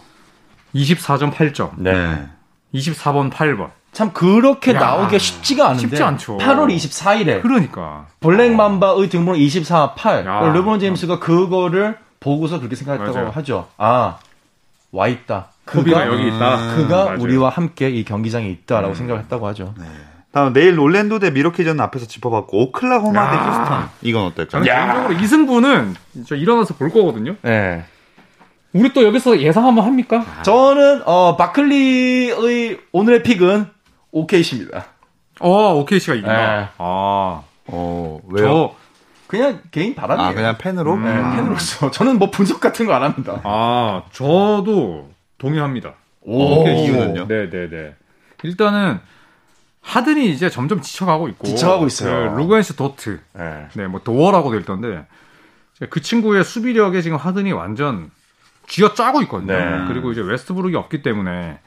24점 0.74 1.32
8점. 1.32 1.72
네. 1.78 2.28
24번 2.74 3.32
8번. 3.32 3.70
참 3.92 4.12
그렇게 4.14 4.74
야, 4.74 4.80
나오기가 4.80 5.18
쉽지가 5.18 5.66
않은데 5.70 5.82
쉽지 5.82 6.04
않죠. 6.04 6.38
8월 6.38 6.76
24일에 6.76 7.42
그러니까. 7.42 8.08
블랙 8.20 8.56
맘바의 8.56 9.10
등번호 9.10 9.38
24, 9.38 9.94
8. 9.96 10.26
야. 10.26 10.40
르브론 10.54 10.80
제임스가 10.80 11.20
그거를 11.20 11.98
보고서 12.20 12.58
그렇게 12.58 12.76
생각했다고 12.76 13.14
맞아요. 13.14 13.30
하죠. 13.30 13.68
아, 13.78 14.18
와 14.92 15.08
있다. 15.08 15.52
그가 15.68 16.08
여기 16.08 16.28
있다. 16.28 16.76
그가 16.76 17.06
맞아요. 17.06 17.20
우리와 17.22 17.50
함께 17.50 17.90
이 17.90 18.04
경기장에 18.04 18.48
있다라고 18.50 18.90
음. 18.90 18.96
생각했다고 18.96 19.48
하죠. 19.48 19.74
다음 20.32 20.54
내일 20.54 20.80
올랜도 20.80 21.20
대 21.20 21.32
미러키전 21.32 21.80
앞에서 21.80 22.06
짚어봤고 22.06 22.62
오클라호마 22.64 23.30
대 23.32 23.36
야. 23.38 23.42
휴스턴 23.42 23.90
이건 24.02 24.26
어떨까요? 24.26 24.48
저는 24.64 24.68
야. 24.68 24.86
개인적으로 24.94 25.20
이 25.22 25.28
승부는 25.28 25.96
저 26.28 26.36
일어나서 26.36 26.76
볼 26.76 26.90
거거든요. 26.92 27.36
네. 27.42 27.86
우리 28.74 28.92
또 28.94 29.04
여기서 29.04 29.40
예상 29.40 29.66
한번 29.66 29.86
합니까? 29.86 30.24
저는 30.44 31.02
어 31.06 31.36
바클리의 31.38 32.80
오늘의 32.92 33.24
픽은 33.24 33.68
OKC입니다. 34.12 34.86
어, 35.40 35.74
OKC가 35.76 36.16
이긴다. 36.16 36.34
네. 36.60 36.68
아, 36.78 37.42
어 37.68 38.20
왜요? 38.30 38.48
저, 38.48 38.76
그냥 39.28 39.62
개인 39.72 39.96
바람이에요. 39.96 40.30
아 40.30 40.34
그냥 40.34 40.58
팬으로? 40.58 40.94
음. 40.94 41.04
네, 41.06 41.12
아. 41.12 41.36
팬으로서 41.36 41.90
저는 41.92 42.20
뭐 42.20 42.30
분석 42.30 42.60
같은 42.60 42.86
거 42.86 42.94
안 42.94 43.04
합니다. 43.04 43.40
아, 43.44 44.04
저도 44.12 45.10
동의합니다. 45.38 45.94
오, 46.22 46.68
이유는요? 46.68 47.28
네, 47.28 47.50
네, 47.50 47.70
네. 47.70 47.96
일단은 48.44 49.00
하든이 49.82 50.30
이제 50.30 50.50
점점 50.50 50.82
지쳐가고 50.82 51.30
있고, 51.30 51.48
지쳐가고 51.48 51.88
있어요. 51.88 52.34
그 52.34 52.40
루겐스 52.40 52.76
도트, 52.76 53.20
네. 53.34 53.68
네, 53.74 53.88
뭐 53.88 54.02
도어라고도 54.04 54.60
있던데 54.60 55.06
그 55.90 56.02
친구의 56.02 56.44
수비력에 56.44 57.02
지금 57.02 57.18
하든이 57.18 57.52
완전 57.54 58.12
쥐어 58.68 58.94
짜고 58.94 59.22
있거든요. 59.24 59.54
네. 59.54 59.86
그리고 59.88 60.12
이제 60.12 60.22
웨스트브룩이 60.22 60.76
없기 60.76 61.02
때문에 61.02 61.60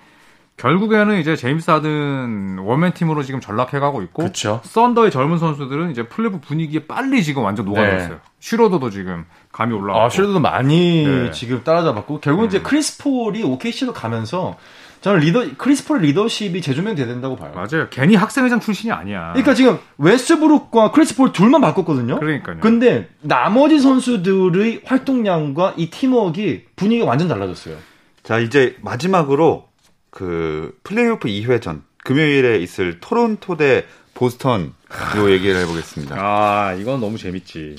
결국에는 0.59 1.19
이제 1.19 1.37
제임스 1.37 1.71
하든 1.71 2.59
one 2.59 2.76
man 2.76 2.93
team으로 2.93 3.23
지금 3.23 3.41
전락해가고 3.41 4.03
있고, 4.03 4.25
그쵸. 4.25 4.61
썬더의 4.65 5.11
젊은 5.11 5.39
선수들은 5.39 5.91
이제 5.91 6.03
플레이오프 6.03 6.41
분위기에 6.41 6.81
빨리 6.87 7.25
지금 7.25 7.45
완전 7.45 7.65
녹아들었어요. 7.65 8.11
네. 8.11 8.21
슈로더도 8.41 8.91
지금 8.91 9.25
감이 9.53 9.75
올라왔고. 9.75 10.05
아, 10.05 10.09
시리즈도 10.09 10.41
많이 10.41 11.05
네. 11.07 11.31
지금 11.33 11.63
따라잡았고 11.65 12.21
결국 12.21 12.47
이제 12.47 12.61
크리스 12.61 13.03
폴이 13.03 13.43
OKC로 13.43 13.93
가면서 13.93 14.57
저는 15.01 15.21
리더 15.21 15.45
크리스 15.57 15.87
폴의 15.87 16.03
리더십이 16.03 16.61
재조명돼야 16.61 17.07
된다고 17.07 17.37
봐요. 17.37 17.53
맞아요. 17.55 17.89
괜히 17.91 18.15
학생회장 18.15 18.61
출신이 18.61 18.93
아니야. 18.93 19.31
그러니까 19.33 19.55
지금 19.55 19.79
웨스트브룩과 19.99 20.93
크리스 20.93 21.17
폴 21.17 21.33
둘만 21.33 21.61
바꿨거든요. 21.63 22.21
그러니까요. 22.21 22.59
근데 22.61 23.09
나머지 23.23 23.81
선수들의 23.81 24.83
활동량과 24.85 25.75
이 25.79 25.89
팀워크가 25.91 26.59
분위기가 26.77 27.07
완전 27.07 27.29
달라졌어요. 27.29 27.77
자 28.23 28.39
이제 28.39 28.77
마지막으로 28.83 29.69
그 30.11 30.77
플레이오프 30.85 31.29
2회전 31.29 31.83
금요일에 32.05 32.59
있을 32.59 33.01
토론토 33.01 33.57
대 33.57 33.87
보스턴 34.13 34.75
요 35.17 35.31
얘기를 35.31 35.59
해보겠습니다. 35.61 36.17
아, 36.19 36.75
이건 36.75 37.01
너무 37.01 37.17
재밌지. 37.17 37.77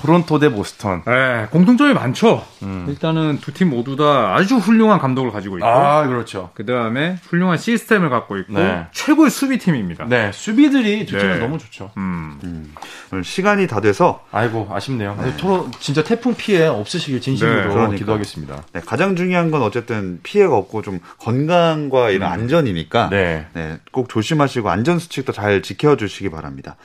토론토 0.00 0.38
대 0.38 0.50
보스턴. 0.50 1.02
네, 1.06 1.46
공통점이 1.50 1.92
많죠. 1.94 2.44
음. 2.62 2.86
일단은 2.88 3.38
두 3.40 3.52
팀 3.52 3.68
모두 3.70 3.96
다 3.96 4.34
아주 4.34 4.56
훌륭한 4.56 4.98
감독을 4.98 5.30
가지고 5.30 5.58
있고, 5.58 5.66
아, 5.66 6.06
그렇죠. 6.06 6.50
그 6.54 6.64
다음에 6.64 7.16
훌륭한 7.28 7.58
시스템을 7.58 8.08
갖고 8.08 8.38
있고, 8.38 8.54
네. 8.54 8.86
최고의 8.92 9.30
수비팀입니다. 9.30 10.06
네, 10.06 10.30
수비들이 10.32 11.04
두 11.04 11.18
팀은 11.18 11.34
네. 11.34 11.38
너무 11.40 11.58
좋죠. 11.58 11.90
음. 11.96 12.72
오늘 13.12 13.24
시간이 13.24 13.66
다 13.66 13.80
돼서 13.80 14.24
아이고, 14.32 14.68
아쉽네요. 14.72 15.18
토로 15.36 15.70
진짜 15.80 16.02
태풍 16.02 16.34
피해 16.34 16.66
없으시길 16.66 17.20
진심으로 17.20 17.54
네, 17.62 17.68
그러니까. 17.68 17.96
기도하겠습니다. 17.96 18.62
네, 18.72 18.80
가장 18.86 19.16
중요한 19.16 19.50
건 19.50 19.62
어쨌든 19.62 20.20
피해가 20.22 20.56
없고 20.56 20.82
좀 20.82 21.00
건강과 21.18 22.10
이런 22.10 22.30
안전이니까 22.30 23.10
네. 23.10 23.46
네, 23.52 23.78
꼭 23.92 24.08
조심하시고 24.08 24.70
안전 24.70 24.98
수칙도 24.98 25.32
잘 25.32 25.60
지켜주시기 25.62 26.30
바랍니다. 26.30 26.76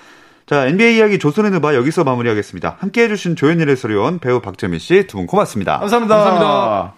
자, 0.47 0.67
NBA 0.67 0.97
이야기 0.97 1.17
조선의 1.17 1.51
누바 1.51 1.73
여기서 1.75 2.03
마무리하겠습니다. 2.03 2.77
함께 2.79 3.03
해주신 3.03 3.35
조현일 3.35 3.69
해설위원, 3.69 4.19
배우 4.19 4.39
박재민 4.41 4.79
씨 4.79 5.07
두 5.07 5.17
분 5.17 5.25
고맙습니다. 5.27 5.79
감사합니다. 5.79 6.15
감사합니다. 6.15 6.93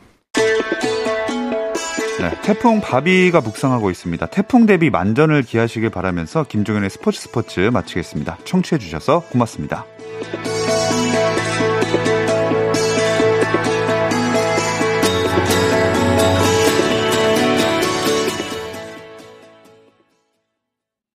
네, 2.19 2.31
태풍 2.41 2.81
바비가 2.81 3.41
북상하고 3.41 3.89
있습니다. 3.91 4.25
태풍 4.27 4.65
대비 4.65 4.89
만전을 4.89 5.43
기하시길 5.43 5.91
바라면서 5.91 6.43
김종현의 6.43 6.89
스포츠 6.89 7.21
스포츠 7.21 7.59
마치겠습니다. 7.59 8.39
청취해 8.43 8.79
주셔서 8.79 9.21
고맙습니다. 9.31 9.85